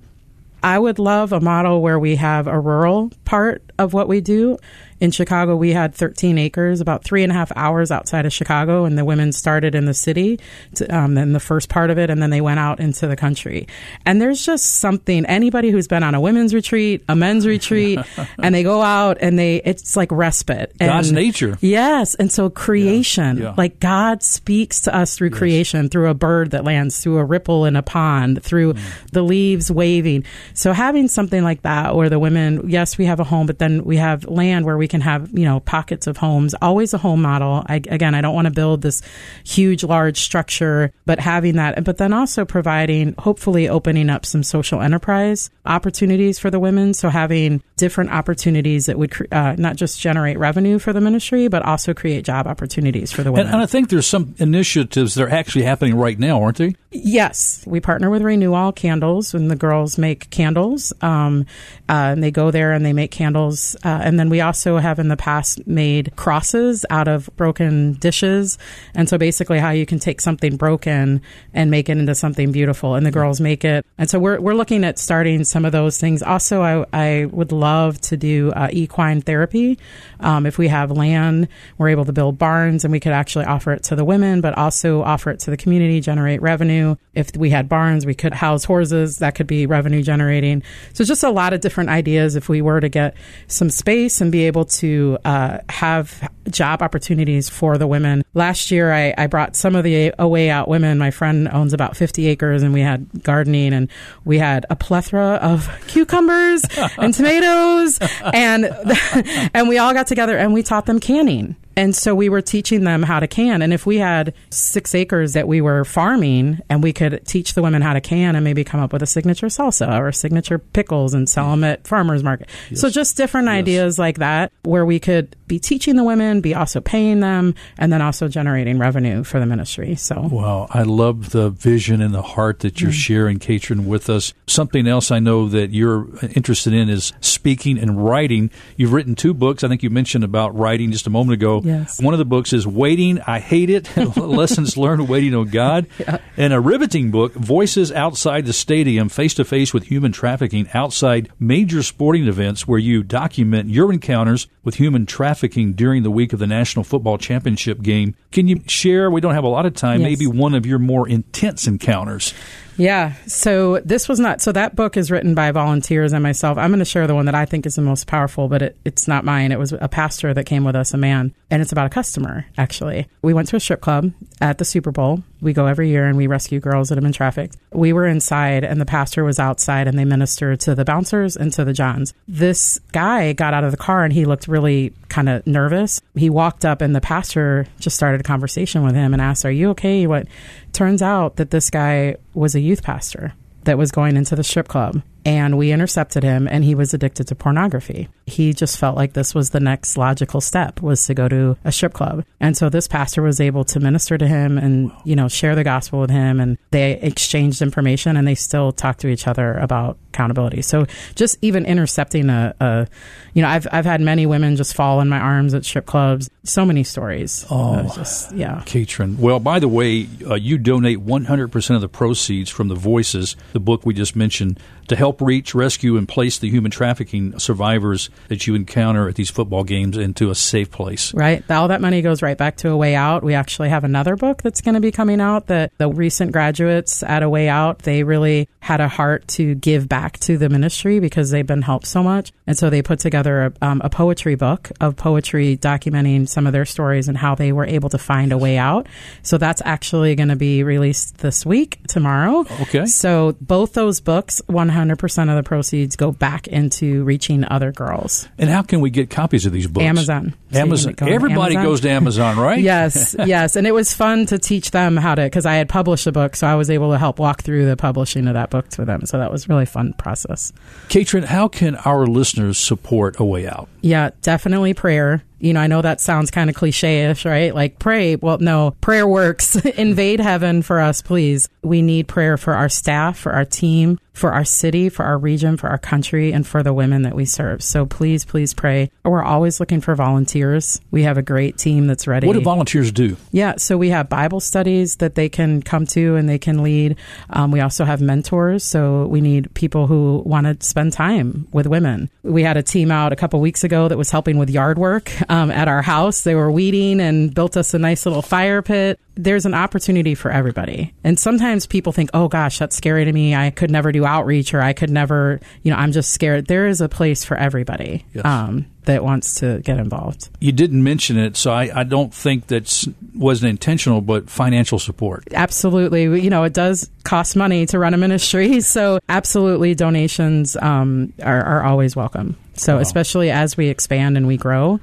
I 0.62 0.78
would 0.78 0.98
love 0.98 1.34
a 1.34 1.40
model 1.40 1.82
where 1.82 1.98
we 1.98 2.16
have 2.16 2.46
a 2.46 2.58
rural 2.58 3.12
part 3.26 3.62
of 3.78 3.92
what 3.92 4.08
we 4.08 4.20
do 4.20 4.58
in 5.00 5.10
Chicago, 5.12 5.54
we 5.54 5.72
had 5.72 5.94
13 5.94 6.38
acres, 6.38 6.80
about 6.80 7.04
three 7.04 7.22
and 7.22 7.30
a 7.30 7.34
half 7.34 7.52
hours 7.54 7.90
outside 7.90 8.26
of 8.26 8.32
Chicago, 8.32 8.84
and 8.84 8.98
the 8.98 9.04
women 9.04 9.32
started 9.32 9.74
in 9.74 9.84
the 9.84 9.94
city, 9.94 10.40
to, 10.74 10.86
um, 10.96 11.16
in 11.16 11.32
the 11.32 11.40
first 11.40 11.68
part 11.68 11.90
of 11.90 11.98
it, 11.98 12.10
and 12.10 12.20
then 12.20 12.30
they 12.30 12.40
went 12.40 12.58
out 12.58 12.80
into 12.80 13.06
the 13.06 13.14
country. 13.14 13.68
And 14.04 14.20
there's 14.20 14.44
just 14.44 14.76
something. 14.76 15.24
Anybody 15.26 15.70
who's 15.70 15.86
been 15.86 16.02
on 16.02 16.14
a 16.14 16.20
women's 16.20 16.52
retreat, 16.52 17.04
a 17.08 17.14
men's 17.14 17.46
retreat, 17.46 18.00
and 18.42 18.54
they 18.54 18.64
go 18.64 18.82
out 18.82 19.18
and 19.20 19.38
they, 19.38 19.56
it's 19.64 19.96
like 19.96 20.10
respite. 20.10 20.72
And, 20.80 20.90
God's 20.90 21.12
nature. 21.12 21.58
Yes, 21.60 22.16
and 22.16 22.32
so 22.32 22.50
creation, 22.50 23.38
yeah, 23.38 23.44
yeah. 23.44 23.54
like 23.56 23.78
God 23.78 24.22
speaks 24.22 24.82
to 24.82 24.94
us 24.94 25.16
through 25.16 25.30
yes. 25.30 25.38
creation, 25.38 25.88
through 25.88 26.08
a 26.08 26.14
bird 26.14 26.50
that 26.50 26.64
lands, 26.64 26.98
through 26.98 27.18
a 27.18 27.24
ripple 27.24 27.66
in 27.66 27.76
a 27.76 27.82
pond, 27.82 28.42
through 28.42 28.74
mm. 28.74 29.10
the 29.12 29.22
leaves 29.22 29.70
waving. 29.70 30.24
So 30.54 30.72
having 30.72 31.06
something 31.06 31.44
like 31.44 31.62
that, 31.62 31.94
where 31.94 32.08
the 32.08 32.18
women, 32.18 32.68
yes, 32.68 32.98
we 32.98 33.04
have 33.04 33.20
a 33.20 33.24
home, 33.24 33.46
but 33.46 33.60
then 33.60 33.67
we 33.84 33.96
have 33.96 34.24
land 34.24 34.64
where 34.64 34.76
we 34.76 34.88
can 34.88 35.00
have, 35.00 35.30
you 35.36 35.44
know, 35.44 35.60
pockets 35.60 36.06
of 36.06 36.16
homes, 36.16 36.54
always 36.60 36.94
a 36.94 36.98
home 36.98 37.22
model. 37.22 37.64
I, 37.66 37.76
again, 37.76 38.14
I 38.14 38.20
don't 38.20 38.34
want 38.34 38.46
to 38.46 38.52
build 38.52 38.82
this 38.82 39.02
huge, 39.44 39.84
large 39.84 40.20
structure, 40.20 40.92
but 41.06 41.20
having 41.20 41.56
that, 41.56 41.84
but 41.84 41.98
then 41.98 42.12
also 42.12 42.44
providing, 42.44 43.14
hopefully 43.18 43.68
opening 43.68 44.10
up 44.10 44.26
some 44.26 44.42
social 44.42 44.80
enterprise 44.80 45.50
opportunities 45.64 46.38
for 46.38 46.50
the 46.50 46.60
women. 46.60 46.94
So 46.94 47.08
having 47.08 47.62
different 47.76 48.10
opportunities 48.10 48.86
that 48.86 48.98
would 48.98 49.14
uh, 49.32 49.54
not 49.58 49.76
just 49.76 50.00
generate 50.00 50.38
revenue 50.38 50.78
for 50.78 50.92
the 50.92 51.00
ministry, 51.00 51.48
but 51.48 51.62
also 51.62 51.94
create 51.94 52.24
job 52.24 52.46
opportunities 52.46 53.12
for 53.12 53.22
the 53.22 53.32
women. 53.32 53.46
And, 53.46 53.54
and 53.54 53.62
I 53.62 53.66
think 53.66 53.88
there's 53.88 54.06
some 54.06 54.34
initiatives 54.38 55.14
that 55.14 55.24
are 55.24 55.30
actually 55.30 55.64
happening 55.64 55.94
right 55.94 56.18
now, 56.18 56.42
aren't 56.42 56.58
they? 56.58 56.74
Yes, 56.90 57.64
we 57.66 57.80
partner 57.80 58.10
with 58.10 58.22
Renew 58.22 58.54
All 58.54 58.72
Candles, 58.72 59.34
and 59.34 59.50
the 59.50 59.56
girls 59.56 59.98
make 59.98 60.30
candles. 60.30 60.92
Um, 61.02 61.46
uh, 61.88 62.12
and 62.12 62.22
they 62.22 62.30
go 62.30 62.50
there 62.50 62.72
and 62.72 62.84
they 62.84 62.92
make 62.92 63.10
candles. 63.10 63.57
Uh, 63.84 64.00
and 64.02 64.18
then 64.18 64.28
we 64.28 64.40
also 64.40 64.78
have 64.78 64.98
in 64.98 65.08
the 65.08 65.16
past 65.16 65.66
made 65.66 66.12
crosses 66.16 66.84
out 66.90 67.08
of 67.08 67.28
broken 67.36 67.94
dishes. 67.94 68.58
And 68.94 69.08
so 69.08 69.18
basically, 69.18 69.58
how 69.58 69.70
you 69.70 69.86
can 69.86 69.98
take 69.98 70.20
something 70.20 70.56
broken 70.56 71.20
and 71.54 71.70
make 71.70 71.88
it 71.88 71.98
into 71.98 72.14
something 72.14 72.52
beautiful, 72.52 72.94
and 72.94 73.04
the 73.04 73.10
girls 73.10 73.40
make 73.40 73.64
it. 73.64 73.84
And 73.98 74.08
so 74.08 74.18
we're 74.18 74.40
we're 74.40 74.54
looking 74.54 74.84
at 74.84 74.98
starting 74.98 75.44
some 75.44 75.64
of 75.64 75.72
those 75.72 75.98
things. 75.98 76.22
Also, 76.22 76.62
I 76.62 76.84
I 76.92 77.26
would 77.26 77.52
love 77.52 78.00
to 78.02 78.16
do 78.16 78.50
uh, 78.52 78.68
equine 78.72 79.20
therapy. 79.20 79.78
Um, 80.20 80.46
if 80.46 80.58
we 80.58 80.68
have 80.68 80.90
land, 80.90 81.48
we're 81.78 81.88
able 81.88 82.04
to 82.04 82.12
build 82.12 82.38
barns, 82.38 82.84
and 82.84 82.92
we 82.92 83.00
could 83.00 83.12
actually 83.12 83.44
offer 83.44 83.72
it 83.72 83.82
to 83.84 83.96
the 83.96 84.04
women, 84.04 84.40
but 84.40 84.56
also 84.56 85.02
offer 85.02 85.30
it 85.30 85.40
to 85.40 85.50
the 85.50 85.56
community, 85.56 86.00
generate 86.00 86.42
revenue. 86.42 86.96
If 87.14 87.36
we 87.36 87.50
had 87.50 87.68
barns, 87.68 88.06
we 88.06 88.14
could 88.14 88.34
house 88.34 88.64
horses. 88.64 89.18
That 89.18 89.34
could 89.34 89.46
be 89.46 89.66
revenue 89.66 90.02
generating. 90.02 90.62
So 90.92 91.04
just 91.04 91.22
a 91.22 91.30
lot 91.30 91.52
of 91.52 91.60
different 91.60 91.90
ideas 91.90 92.36
if 92.36 92.48
we 92.48 92.62
were 92.62 92.80
to 92.80 92.88
get 92.88 93.14
some 93.48 93.70
space 93.70 94.20
and 94.20 94.30
be 94.30 94.46
able 94.46 94.64
to 94.66 95.18
uh, 95.24 95.58
have 95.68 96.30
job 96.50 96.82
opportunities 96.82 97.48
for 97.48 97.78
the 97.78 97.86
women. 97.86 98.22
Last 98.34 98.70
year, 98.70 98.92
I, 98.92 99.14
I 99.16 99.26
brought 99.26 99.56
some 99.56 99.74
of 99.74 99.84
the 99.84 100.12
A 100.18 100.28
Way 100.28 100.50
Out 100.50 100.68
women. 100.68 100.98
My 100.98 101.10
friend 101.10 101.48
owns 101.50 101.72
about 101.72 101.96
50 101.96 102.26
acres 102.28 102.62
and 102.62 102.72
we 102.72 102.80
had 102.80 103.22
gardening 103.22 103.72
and 103.72 103.90
we 104.24 104.38
had 104.38 104.66
a 104.70 104.76
plethora 104.76 105.34
of 105.36 105.68
cucumbers 105.88 106.62
and 106.98 107.12
tomatoes 107.12 107.98
and, 108.32 108.64
and 109.54 109.68
we 109.68 109.78
all 109.78 109.92
got 109.92 110.06
together 110.06 110.36
and 110.36 110.52
we 110.52 110.62
taught 110.62 110.86
them 110.86 111.00
canning. 111.00 111.56
And 111.78 111.94
so 111.94 112.12
we 112.12 112.28
were 112.28 112.42
teaching 112.42 112.82
them 112.82 113.04
how 113.04 113.20
to 113.20 113.28
can. 113.28 113.62
And 113.62 113.72
if 113.72 113.86
we 113.86 113.98
had 113.98 114.34
six 114.50 114.96
acres 114.96 115.34
that 115.34 115.46
we 115.46 115.60
were 115.60 115.84
farming 115.84 116.58
and 116.68 116.82
we 116.82 116.92
could 116.92 117.24
teach 117.24 117.54
the 117.54 117.62
women 117.62 117.82
how 117.82 117.92
to 117.92 118.00
can 118.00 118.34
and 118.34 118.42
maybe 118.42 118.64
come 118.64 118.80
up 118.80 118.92
with 118.92 119.00
a 119.00 119.06
signature 119.06 119.46
salsa 119.46 119.96
or 119.96 120.10
signature 120.10 120.58
pickles 120.58 121.14
and 121.14 121.28
sell 121.28 121.52
them 121.52 121.62
at 121.62 121.86
farmers 121.86 122.24
market. 122.24 122.48
Yes. 122.68 122.80
So 122.80 122.90
just 122.90 123.16
different 123.16 123.46
yes. 123.46 123.52
ideas 123.52 123.96
like 123.96 124.18
that 124.18 124.50
where 124.64 124.84
we 124.84 124.98
could 124.98 125.36
be 125.46 125.60
teaching 125.60 125.94
the 125.94 126.02
women, 126.02 126.40
be 126.40 126.52
also 126.52 126.80
paying 126.80 127.20
them, 127.20 127.54
and 127.78 127.92
then 127.92 128.02
also 128.02 128.26
generating 128.26 128.80
revenue 128.80 129.22
for 129.22 129.38
the 129.38 129.46
ministry. 129.46 129.94
So, 129.94 130.20
wow, 130.20 130.66
I 130.70 130.82
love 130.82 131.30
the 131.30 131.48
vision 131.50 132.02
and 132.02 132.12
the 132.12 132.22
heart 132.22 132.58
that 132.60 132.80
you're 132.80 132.90
mm-hmm. 132.90 132.96
sharing, 132.96 133.38
Katrin, 133.38 133.86
with 133.86 134.10
us. 134.10 134.34
Something 134.48 134.88
else 134.88 135.12
I 135.12 135.20
know 135.20 135.48
that 135.48 135.70
you're 135.70 136.08
interested 136.34 136.72
in 136.72 136.88
is 136.88 137.12
speaking 137.20 137.78
and 137.78 138.04
writing. 138.04 138.50
You've 138.76 138.92
written 138.92 139.14
two 139.14 139.32
books. 139.32 139.62
I 139.62 139.68
think 139.68 139.84
you 139.84 139.90
mentioned 139.90 140.24
about 140.24 140.58
writing 140.58 140.90
just 140.90 141.06
a 141.06 141.10
moment 141.10 141.40
ago. 141.40 141.62
Yes. 141.68 142.00
One 142.00 142.14
of 142.14 142.18
the 142.18 142.24
books 142.24 142.52
is 142.54 142.66
Waiting. 142.66 143.20
I 143.20 143.40
Hate 143.40 143.68
It 143.68 143.94
Lessons 144.16 144.76
Learned 144.78 145.08
Waiting 145.08 145.34
on 145.34 145.48
God. 145.48 145.86
Yeah. 145.98 146.18
And 146.36 146.52
a 146.52 146.60
riveting 146.60 147.10
book, 147.10 147.32
Voices 147.34 147.90
Outside 147.90 148.46
the 148.46 148.52
Stadium, 148.52 149.08
face 149.08 149.34
to 149.34 149.44
face 149.44 149.74
with 149.74 149.84
human 149.84 150.12
trafficking 150.12 150.68
outside 150.72 151.28
major 151.40 151.82
sporting 151.82 152.28
events, 152.28 152.68
where 152.68 152.78
you 152.78 153.02
document 153.02 153.68
your 153.68 153.92
encounters 153.92 154.46
with 154.62 154.76
human 154.76 155.04
trafficking 155.04 155.72
during 155.72 156.04
the 156.04 156.10
week 156.10 156.32
of 156.32 156.38
the 156.38 156.46
National 156.46 156.84
Football 156.84 157.18
Championship 157.18 157.82
game. 157.82 158.14
Can 158.30 158.46
you 158.46 158.62
share? 158.68 159.10
We 159.10 159.20
don't 159.20 159.34
have 159.34 159.44
a 159.44 159.48
lot 159.48 159.66
of 159.66 159.74
time. 159.74 160.00
Yes. 160.00 160.08
Maybe 160.10 160.26
one 160.28 160.54
of 160.54 160.64
your 160.64 160.78
more 160.78 161.08
intense 161.08 161.66
encounters. 161.66 162.32
Yeah. 162.78 163.14
So 163.26 163.80
this 163.80 164.08
was 164.08 164.18
not. 164.20 164.40
So 164.40 164.52
that 164.52 164.76
book 164.76 164.96
is 164.96 165.10
written 165.10 165.34
by 165.34 165.50
volunteers 165.50 166.12
and 166.12 166.22
myself. 166.22 166.56
I'm 166.56 166.70
going 166.70 166.78
to 166.78 166.84
share 166.84 167.06
the 167.06 167.14
one 167.14 167.26
that 167.26 167.34
I 167.34 167.44
think 167.44 167.66
is 167.66 167.74
the 167.74 167.82
most 167.82 168.06
powerful, 168.06 168.48
but 168.48 168.62
it, 168.62 168.76
it's 168.84 169.06
not 169.08 169.24
mine. 169.24 169.52
It 169.52 169.58
was 169.58 169.72
a 169.72 169.88
pastor 169.88 170.32
that 170.32 170.44
came 170.44 170.64
with 170.64 170.76
us, 170.76 170.94
a 170.94 170.96
man, 170.96 171.34
and 171.50 171.60
it's 171.60 171.72
about 171.72 171.86
a 171.86 171.90
customer. 171.90 172.46
Actually, 172.56 173.06
we 173.20 173.34
went 173.34 173.48
to 173.48 173.56
a 173.56 173.60
strip 173.60 173.80
club 173.80 174.12
at 174.40 174.58
the 174.58 174.64
Super 174.64 174.92
Bowl. 174.92 175.22
We 175.40 175.52
go 175.52 175.66
every 175.66 175.88
year 175.88 176.06
and 176.06 176.16
we 176.16 176.26
rescue 176.26 176.60
girls 176.60 176.88
that 176.88 176.96
have 176.96 177.02
been 177.02 177.12
trafficked. 177.12 177.56
We 177.72 177.92
were 177.92 178.06
inside 178.06 178.64
and 178.64 178.80
the 178.80 178.86
pastor 178.86 179.24
was 179.24 179.38
outside 179.38 179.86
and 179.86 179.98
they 179.98 180.04
ministered 180.04 180.60
to 180.60 180.74
the 180.74 180.84
bouncers 180.84 181.36
and 181.36 181.52
to 181.52 181.64
the 181.64 181.72
Johns. 181.72 182.14
This 182.26 182.80
guy 182.92 183.32
got 183.32 183.54
out 183.54 183.64
of 183.64 183.70
the 183.70 183.76
car 183.76 184.04
and 184.04 184.12
he 184.12 184.24
looked 184.24 184.48
really 184.48 184.92
kind 185.08 185.28
of 185.28 185.46
nervous. 185.46 186.00
He 186.14 186.30
walked 186.30 186.64
up 186.64 186.80
and 186.80 186.94
the 186.94 187.00
pastor 187.00 187.66
just 187.78 187.96
started 187.96 188.20
a 188.20 188.24
conversation 188.24 188.82
with 188.82 188.94
him 188.94 189.12
and 189.12 189.22
asked, 189.22 189.44
"Are 189.44 189.50
you 189.50 189.70
okay?" 189.70 190.06
What 190.06 190.26
turns 190.72 191.02
out 191.02 191.36
that 191.36 191.50
this 191.50 191.70
guy 191.70 192.16
was 192.34 192.54
a 192.54 192.60
youth 192.60 192.82
pastor 192.82 193.32
that 193.64 193.78
was 193.78 193.90
going 193.90 194.16
into 194.16 194.34
the 194.34 194.44
strip 194.44 194.68
club 194.68 195.02
and 195.28 195.58
we 195.58 195.72
intercepted 195.72 196.22
him 196.22 196.48
and 196.48 196.64
he 196.64 196.74
was 196.74 196.94
addicted 196.94 197.28
to 197.28 197.34
pornography. 197.34 198.08
He 198.24 198.54
just 198.54 198.78
felt 198.78 198.96
like 198.96 199.12
this 199.12 199.34
was 199.34 199.50
the 199.50 199.60
next 199.60 199.98
logical 199.98 200.40
step 200.40 200.80
was 200.80 201.04
to 201.04 201.12
go 201.12 201.28
to 201.28 201.54
a 201.66 201.70
strip 201.70 201.92
club. 201.92 202.24
And 202.40 202.56
so 202.56 202.70
this 202.70 202.88
pastor 202.88 203.20
was 203.20 203.38
able 203.38 203.62
to 203.64 203.78
minister 203.78 204.16
to 204.16 204.26
him 204.26 204.56
and, 204.56 204.90
you 205.04 205.14
know, 205.14 205.28
share 205.28 205.54
the 205.54 205.64
gospel 205.64 206.00
with 206.00 206.08
him 206.08 206.40
and 206.40 206.56
they 206.70 206.92
exchanged 207.00 207.60
information 207.60 208.16
and 208.16 208.26
they 208.26 208.34
still 208.34 208.72
talk 208.72 208.96
to 208.98 209.08
each 209.08 209.28
other 209.28 209.52
about 209.58 209.98
accountability. 210.14 210.62
So 210.62 210.86
just 211.14 211.36
even 211.42 211.66
intercepting 211.66 212.30
a, 212.30 212.54
a 212.58 212.86
you 213.34 213.42
know, 213.42 213.48
I've, 213.48 213.66
I've 213.70 213.84
had 213.84 214.00
many 214.00 214.24
women 214.24 214.56
just 214.56 214.74
fall 214.74 215.02
in 215.02 215.10
my 215.10 215.18
arms 215.18 215.52
at 215.52 215.66
strip 215.66 215.84
clubs. 215.84 216.30
So 216.44 216.64
many 216.64 216.84
stories. 216.84 217.44
Oh, 217.50 217.92
just, 217.94 218.34
yeah. 218.34 218.62
Katrin. 218.64 219.18
Well, 219.18 219.40
by 219.40 219.58
the 219.58 219.68
way, 219.68 220.08
uh, 220.26 220.36
you 220.36 220.56
donate 220.56 221.04
100% 221.04 221.74
of 221.74 221.82
the 221.82 221.88
proceeds 221.88 222.48
from 222.48 222.68
the 222.68 222.74
Voices, 222.74 223.36
the 223.52 223.60
book 223.60 223.84
we 223.84 223.92
just 223.92 224.16
mentioned, 224.16 224.58
to 224.88 224.96
help 224.96 225.17
reach, 225.20 225.54
rescue, 225.54 225.96
and 225.96 226.08
place 226.08 226.38
the 226.38 226.50
human 226.50 226.70
trafficking 226.70 227.38
survivors 227.38 228.10
that 228.28 228.46
you 228.46 228.54
encounter 228.54 229.08
at 229.08 229.14
these 229.14 229.30
football 229.30 229.64
games 229.64 229.96
into 229.96 230.30
a 230.30 230.34
safe 230.34 230.70
place. 230.70 231.12
Right. 231.14 231.48
All 231.50 231.68
that 231.68 231.80
money 231.80 232.02
goes 232.02 232.22
right 232.22 232.36
back 232.36 232.56
to 232.58 232.70
A 232.70 232.76
Way 232.76 232.94
Out. 232.94 233.22
We 233.22 233.34
actually 233.34 233.68
have 233.68 233.84
another 233.84 234.16
book 234.16 234.42
that's 234.42 234.60
going 234.60 234.74
to 234.74 234.80
be 234.80 234.92
coming 234.92 235.20
out 235.20 235.46
that 235.46 235.72
the 235.78 235.88
recent 235.88 236.32
graduates 236.32 237.02
at 237.02 237.22
A 237.22 237.28
Way 237.28 237.48
Out, 237.48 237.80
they 237.80 238.02
really 238.02 238.48
had 238.60 238.80
a 238.80 238.88
heart 238.88 239.26
to 239.28 239.54
give 239.54 239.88
back 239.88 240.18
to 240.20 240.36
the 240.36 240.48
ministry 240.48 241.00
because 241.00 241.30
they've 241.30 241.46
been 241.46 241.62
helped 241.62 241.86
so 241.86 242.02
much. 242.02 242.32
And 242.46 242.56
so 242.56 242.70
they 242.70 242.82
put 242.82 242.98
together 242.98 243.46
a, 243.46 243.66
um, 243.66 243.80
a 243.84 243.90
poetry 243.90 244.34
book 244.34 244.70
of 244.80 244.96
poetry 244.96 245.56
documenting 245.56 246.28
some 246.28 246.46
of 246.46 246.52
their 246.52 246.64
stories 246.64 247.08
and 247.08 247.16
how 247.16 247.34
they 247.34 247.52
were 247.52 247.66
able 247.66 247.88
to 247.90 247.98
find 247.98 248.32
a 248.32 248.38
way 248.38 248.58
out. 248.58 248.86
So 249.22 249.38
that's 249.38 249.62
actually 249.64 250.14
going 250.14 250.28
to 250.28 250.36
be 250.36 250.62
released 250.62 251.18
this 251.18 251.46
week, 251.46 251.80
tomorrow. 251.88 252.44
Okay. 252.62 252.86
So 252.86 253.36
both 253.40 253.72
those 253.72 254.00
books, 254.00 254.42
100% 254.48 255.07
10% 255.08 255.28
of 255.30 255.36
the 255.36 255.42
proceeds 255.42 255.96
go 255.96 256.12
back 256.12 256.46
into 256.46 257.04
reaching 257.04 257.44
other 257.44 257.72
girls. 257.72 258.28
And 258.38 258.48
how 258.50 258.62
can 258.62 258.80
we 258.80 258.90
get 258.90 259.10
copies 259.10 259.46
of 259.46 259.52
these 259.52 259.66
books? 259.66 259.84
Amazon. 259.84 260.34
So 260.52 260.58
Amazon. 260.60 260.92
Go 260.94 261.06
Everybody 261.06 261.54
Amazon. 261.54 261.64
goes 261.64 261.80
to 261.82 261.90
Amazon, 261.90 262.36
right? 262.38 262.60
yes, 262.60 263.16
yes. 263.18 263.56
And 263.56 263.66
it 263.66 263.72
was 263.72 263.92
fun 263.92 264.26
to 264.26 264.38
teach 264.38 264.70
them 264.70 264.96
how 264.96 265.14
to, 265.14 265.22
because 265.22 265.46
I 265.46 265.54
had 265.54 265.68
published 265.68 266.06
a 266.06 266.12
book, 266.12 266.36
so 266.36 266.46
I 266.46 266.54
was 266.54 266.70
able 266.70 266.92
to 266.92 266.98
help 266.98 267.18
walk 267.18 267.42
through 267.42 267.66
the 267.66 267.76
publishing 267.76 268.26
of 268.28 268.34
that 268.34 268.50
book 268.50 268.68
to 268.70 268.84
them. 268.84 269.06
So 269.06 269.18
that 269.18 269.30
was 269.32 269.48
really 269.48 269.66
fun 269.66 269.94
process. 269.94 270.52
Katrin, 270.88 271.24
how 271.24 271.48
can 271.48 271.76
our 271.76 272.06
listeners 272.06 272.58
support 272.58 273.18
A 273.18 273.24
Way 273.24 273.46
Out? 273.46 273.68
Yeah, 273.80 274.10
definitely 274.22 274.74
prayer 274.74 275.22
you 275.40 275.52
know, 275.52 275.60
I 275.60 275.66
know 275.66 275.82
that 275.82 276.00
sounds 276.00 276.30
kind 276.30 276.50
of 276.50 276.56
cliche 276.56 277.10
ish, 277.10 277.24
right? 277.24 277.54
Like 277.54 277.78
pray. 277.78 278.16
Well, 278.16 278.38
no, 278.38 278.72
prayer 278.80 279.06
works. 279.06 279.54
Invade 279.76 280.20
heaven 280.20 280.62
for 280.62 280.80
us, 280.80 281.02
please. 281.02 281.48
We 281.62 281.82
need 281.82 282.08
prayer 282.08 282.36
for 282.36 282.54
our 282.54 282.68
staff, 282.68 283.18
for 283.18 283.32
our 283.32 283.44
team, 283.44 283.98
for 284.18 284.32
our 284.32 284.44
city, 284.44 284.88
for 284.88 285.04
our 285.04 285.16
region, 285.16 285.56
for 285.56 285.68
our 285.68 285.78
country, 285.78 286.32
and 286.32 286.46
for 286.46 286.62
the 286.62 286.72
women 286.72 287.02
that 287.02 287.14
we 287.14 287.24
serve. 287.24 287.62
So 287.62 287.86
please, 287.86 288.24
please 288.24 288.52
pray. 288.52 288.90
We're 289.04 289.22
always 289.22 289.60
looking 289.60 289.80
for 289.80 289.94
volunteers. 289.94 290.80
We 290.90 291.04
have 291.04 291.16
a 291.16 291.22
great 291.22 291.56
team 291.56 291.86
that's 291.86 292.06
ready. 292.06 292.26
What 292.26 292.34
do 292.34 292.40
volunteers 292.40 292.90
do? 292.90 293.16
Yeah, 293.30 293.56
so 293.56 293.78
we 293.78 293.90
have 293.90 294.08
Bible 294.08 294.40
studies 294.40 294.96
that 294.96 295.14
they 295.14 295.28
can 295.28 295.62
come 295.62 295.86
to 295.86 296.16
and 296.16 296.28
they 296.28 296.38
can 296.38 296.62
lead. 296.62 296.96
Um, 297.30 297.50
we 297.50 297.60
also 297.60 297.84
have 297.84 298.00
mentors. 298.00 298.64
So 298.64 299.06
we 299.06 299.20
need 299.20 299.54
people 299.54 299.86
who 299.86 300.22
want 300.26 300.46
to 300.46 300.66
spend 300.66 300.92
time 300.92 301.46
with 301.52 301.66
women. 301.66 302.10
We 302.22 302.42
had 302.42 302.56
a 302.56 302.62
team 302.62 302.90
out 302.90 303.12
a 303.12 303.16
couple 303.16 303.40
weeks 303.40 303.62
ago 303.62 303.88
that 303.88 303.96
was 303.96 304.10
helping 304.10 304.38
with 304.38 304.50
yard 304.50 304.78
work 304.78 305.12
um, 305.28 305.50
at 305.50 305.68
our 305.68 305.82
house. 305.82 306.22
They 306.22 306.34
were 306.34 306.50
weeding 306.50 307.00
and 307.00 307.34
built 307.34 307.56
us 307.56 307.74
a 307.74 307.78
nice 307.78 308.06
little 308.06 308.22
fire 308.22 308.62
pit 308.62 308.98
there's 309.18 309.44
an 309.44 309.52
opportunity 309.52 310.14
for 310.14 310.30
everybody. 310.30 310.94
And 311.02 311.18
sometimes 311.18 311.66
people 311.66 311.92
think, 311.92 312.10
oh 312.14 312.28
gosh, 312.28 312.58
that's 312.60 312.76
scary 312.76 313.04
to 313.04 313.12
me. 313.12 313.34
I 313.34 313.50
could 313.50 313.70
never 313.70 313.90
do 313.90 314.06
outreach 314.06 314.54
or 314.54 314.62
I 314.62 314.72
could 314.72 314.90
never, 314.90 315.40
you 315.64 315.72
know, 315.72 315.76
I'm 315.76 315.90
just 315.90 316.12
scared. 316.12 316.46
There 316.46 316.68
is 316.68 316.80
a 316.80 316.88
place 316.88 317.24
for 317.24 317.36
everybody 317.36 318.06
yes. 318.14 318.24
um, 318.24 318.66
that 318.84 319.02
wants 319.02 319.34
to 319.40 319.58
get 319.62 319.78
involved. 319.78 320.28
You 320.38 320.52
didn't 320.52 320.84
mention 320.84 321.18
it, 321.18 321.36
so 321.36 321.50
I, 321.52 321.80
I 321.80 321.82
don't 321.82 322.14
think 322.14 322.46
that 322.46 322.86
wasn't 323.12 323.50
intentional, 323.50 324.00
but 324.00 324.30
financial 324.30 324.78
support. 324.78 325.24
Absolutely. 325.32 326.22
You 326.22 326.30
know, 326.30 326.44
it 326.44 326.54
does 326.54 326.88
cost 327.02 327.34
money 327.34 327.66
to 327.66 327.78
run 327.78 327.94
a 327.94 327.98
ministry. 327.98 328.60
So 328.68 329.00
absolutely 329.08 329.74
donations 329.74 330.54
um, 330.56 331.12
are, 331.22 331.42
are, 331.42 331.62
always 331.64 331.96
welcome. 331.96 332.36
So 332.54 332.74
wow. 332.74 332.80
especially 332.80 333.30
as 333.30 333.56
we 333.56 333.68
expand 333.68 334.16
and 334.16 334.26
we 334.26 334.36
grow, 334.36 334.78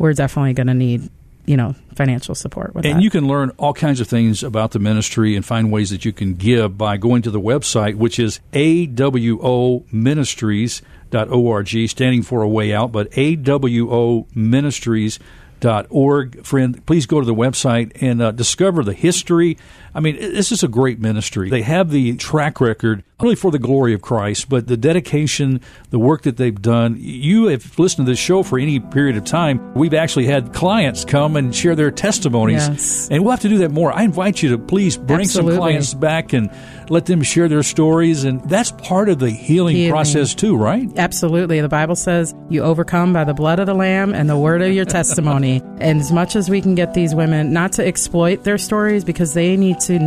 we're 0.00 0.14
definitely 0.14 0.54
going 0.54 0.66
to 0.66 0.74
need 0.74 1.08
you 1.46 1.56
know 1.56 1.74
financial 1.94 2.34
support 2.34 2.74
with 2.74 2.84
and 2.86 2.96
that. 2.96 3.02
you 3.02 3.10
can 3.10 3.28
learn 3.28 3.50
all 3.58 3.72
kinds 3.74 4.00
of 4.00 4.08
things 4.08 4.42
about 4.42 4.72
the 4.72 4.78
ministry 4.78 5.36
and 5.36 5.44
find 5.44 5.70
ways 5.70 5.90
that 5.90 6.04
you 6.04 6.12
can 6.12 6.34
give 6.34 6.76
by 6.76 6.96
going 6.96 7.22
to 7.22 7.30
the 7.30 7.40
website 7.40 7.94
which 7.94 8.18
is 8.18 8.40
awo 8.52 9.84
ministries.org 9.92 11.88
standing 11.88 12.22
for 12.22 12.42
a 12.42 12.48
way 12.48 12.72
out 12.72 12.90
but 12.92 13.10
awo 13.12 14.26
ministries 14.34 15.18
dot 15.60 15.86
org 15.90 16.44
friend 16.44 16.84
please 16.86 17.06
go 17.06 17.20
to 17.20 17.26
the 17.26 17.34
website 17.34 17.92
and 18.00 18.22
uh, 18.22 18.30
discover 18.30 18.82
the 18.82 18.94
history 18.94 19.58
i 19.94 20.00
mean 20.00 20.16
this 20.16 20.52
is 20.52 20.62
a 20.62 20.68
great 20.68 21.00
ministry 21.00 21.50
they 21.50 21.62
have 21.62 21.90
the 21.90 22.16
track 22.16 22.60
record 22.60 23.02
really 23.22 23.34
for 23.34 23.50
the 23.50 23.58
glory 23.58 23.94
of 23.94 24.02
Christ, 24.02 24.48
but 24.48 24.66
the 24.66 24.76
dedication, 24.76 25.60
the 25.90 25.98
work 25.98 26.22
that 26.22 26.36
they've 26.36 26.60
done. 26.60 26.96
You 26.98 27.46
have 27.46 27.78
listened 27.78 28.06
to 28.06 28.12
this 28.12 28.18
show 28.18 28.42
for 28.42 28.58
any 28.58 28.80
period 28.80 29.16
of 29.16 29.24
time. 29.24 29.74
We've 29.74 29.94
actually 29.94 30.26
had 30.26 30.52
clients 30.52 31.04
come 31.04 31.36
and 31.36 31.54
share 31.54 31.74
their 31.74 31.90
testimonies, 31.90 32.68
yes. 32.68 33.08
and 33.10 33.22
we'll 33.22 33.32
have 33.32 33.40
to 33.40 33.48
do 33.48 33.58
that 33.58 33.70
more. 33.70 33.92
I 33.92 34.02
invite 34.02 34.42
you 34.42 34.50
to 34.50 34.58
please 34.58 34.96
bring 34.96 35.20
Absolutely. 35.20 35.52
some 35.52 35.60
clients 35.60 35.94
back 35.94 36.32
and 36.32 36.50
let 36.88 37.06
them 37.06 37.22
share 37.22 37.48
their 37.48 37.62
stories, 37.62 38.24
and 38.24 38.42
that's 38.48 38.72
part 38.72 39.08
of 39.08 39.18
the 39.18 39.30
healing, 39.30 39.76
healing, 39.76 39.92
process 39.92 40.34
too, 40.34 40.56
right? 40.56 40.88
Absolutely. 40.96 41.60
The 41.60 41.68
Bible 41.68 41.96
says 41.96 42.34
you 42.48 42.62
overcome 42.62 43.12
by 43.12 43.24
the 43.24 43.34
blood 43.34 43.58
of 43.58 43.66
the 43.66 43.74
Lamb 43.74 44.14
and 44.14 44.28
the 44.28 44.38
word 44.38 44.62
of 44.62 44.72
your 44.72 44.84
testimony. 44.84 45.62
and 45.80 46.00
as 46.00 46.12
much 46.12 46.36
as 46.36 46.50
we 46.50 46.60
can 46.60 46.74
get 46.74 46.94
these 46.94 47.14
women 47.14 47.52
not 47.52 47.72
to 47.72 47.86
exploit 47.86 48.44
their 48.44 48.58
stories 48.58 49.04
because 49.04 49.34
they 49.34 49.56
need 49.56 49.79
to 49.80 49.98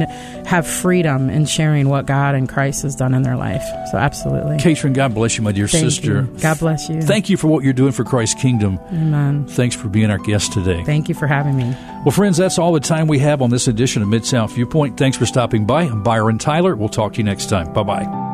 have 0.45 0.67
freedom 0.67 1.29
in 1.29 1.45
sharing 1.45 1.89
what 1.89 2.05
God 2.05 2.35
and 2.35 2.49
Christ 2.49 2.83
has 2.83 2.95
done 2.95 3.03
done 3.03 3.13
in 3.13 3.23
their 3.23 3.35
life. 3.35 3.63
So, 3.91 3.97
absolutely. 3.97 4.57
Katrin, 4.57 4.93
God 4.93 5.13
bless 5.13 5.37
you, 5.37 5.43
my 5.43 5.51
dear 5.51 5.67
Thank 5.67 5.85
sister. 5.85 6.21
You. 6.21 6.39
God 6.41 6.59
bless 6.59 6.89
you. 6.89 7.01
Thank 7.01 7.29
you 7.29 7.37
for 7.37 7.47
what 7.47 7.63
you're 7.63 7.73
doing 7.73 7.91
for 7.91 8.03
Christ's 8.03 8.41
kingdom. 8.41 8.79
Amen. 8.89 9.45
Thanks 9.47 9.75
for 9.75 9.89
being 9.89 10.09
our 10.09 10.17
guest 10.17 10.53
today. 10.53 10.83
Thank 10.83 11.09
you 11.09 11.15
for 11.15 11.27
having 11.27 11.57
me. 11.57 11.75
Well, 12.03 12.11
friends, 12.11 12.37
that's 12.37 12.57
all 12.57 12.73
the 12.73 12.79
time 12.79 13.07
we 13.07 13.19
have 13.19 13.41
on 13.41 13.49
this 13.49 13.67
edition 13.67 14.01
of 14.01 14.07
Mid 14.07 14.25
South 14.25 14.53
Viewpoint. 14.53 14.97
Thanks 14.97 15.17
for 15.17 15.25
stopping 15.25 15.65
by. 15.65 15.83
I'm 15.83 16.03
Byron 16.03 16.37
Tyler. 16.37 16.75
We'll 16.75 16.89
talk 16.89 17.13
to 17.13 17.17
you 17.17 17.23
next 17.23 17.49
time. 17.49 17.71
Bye 17.73 17.83
bye. 17.83 18.32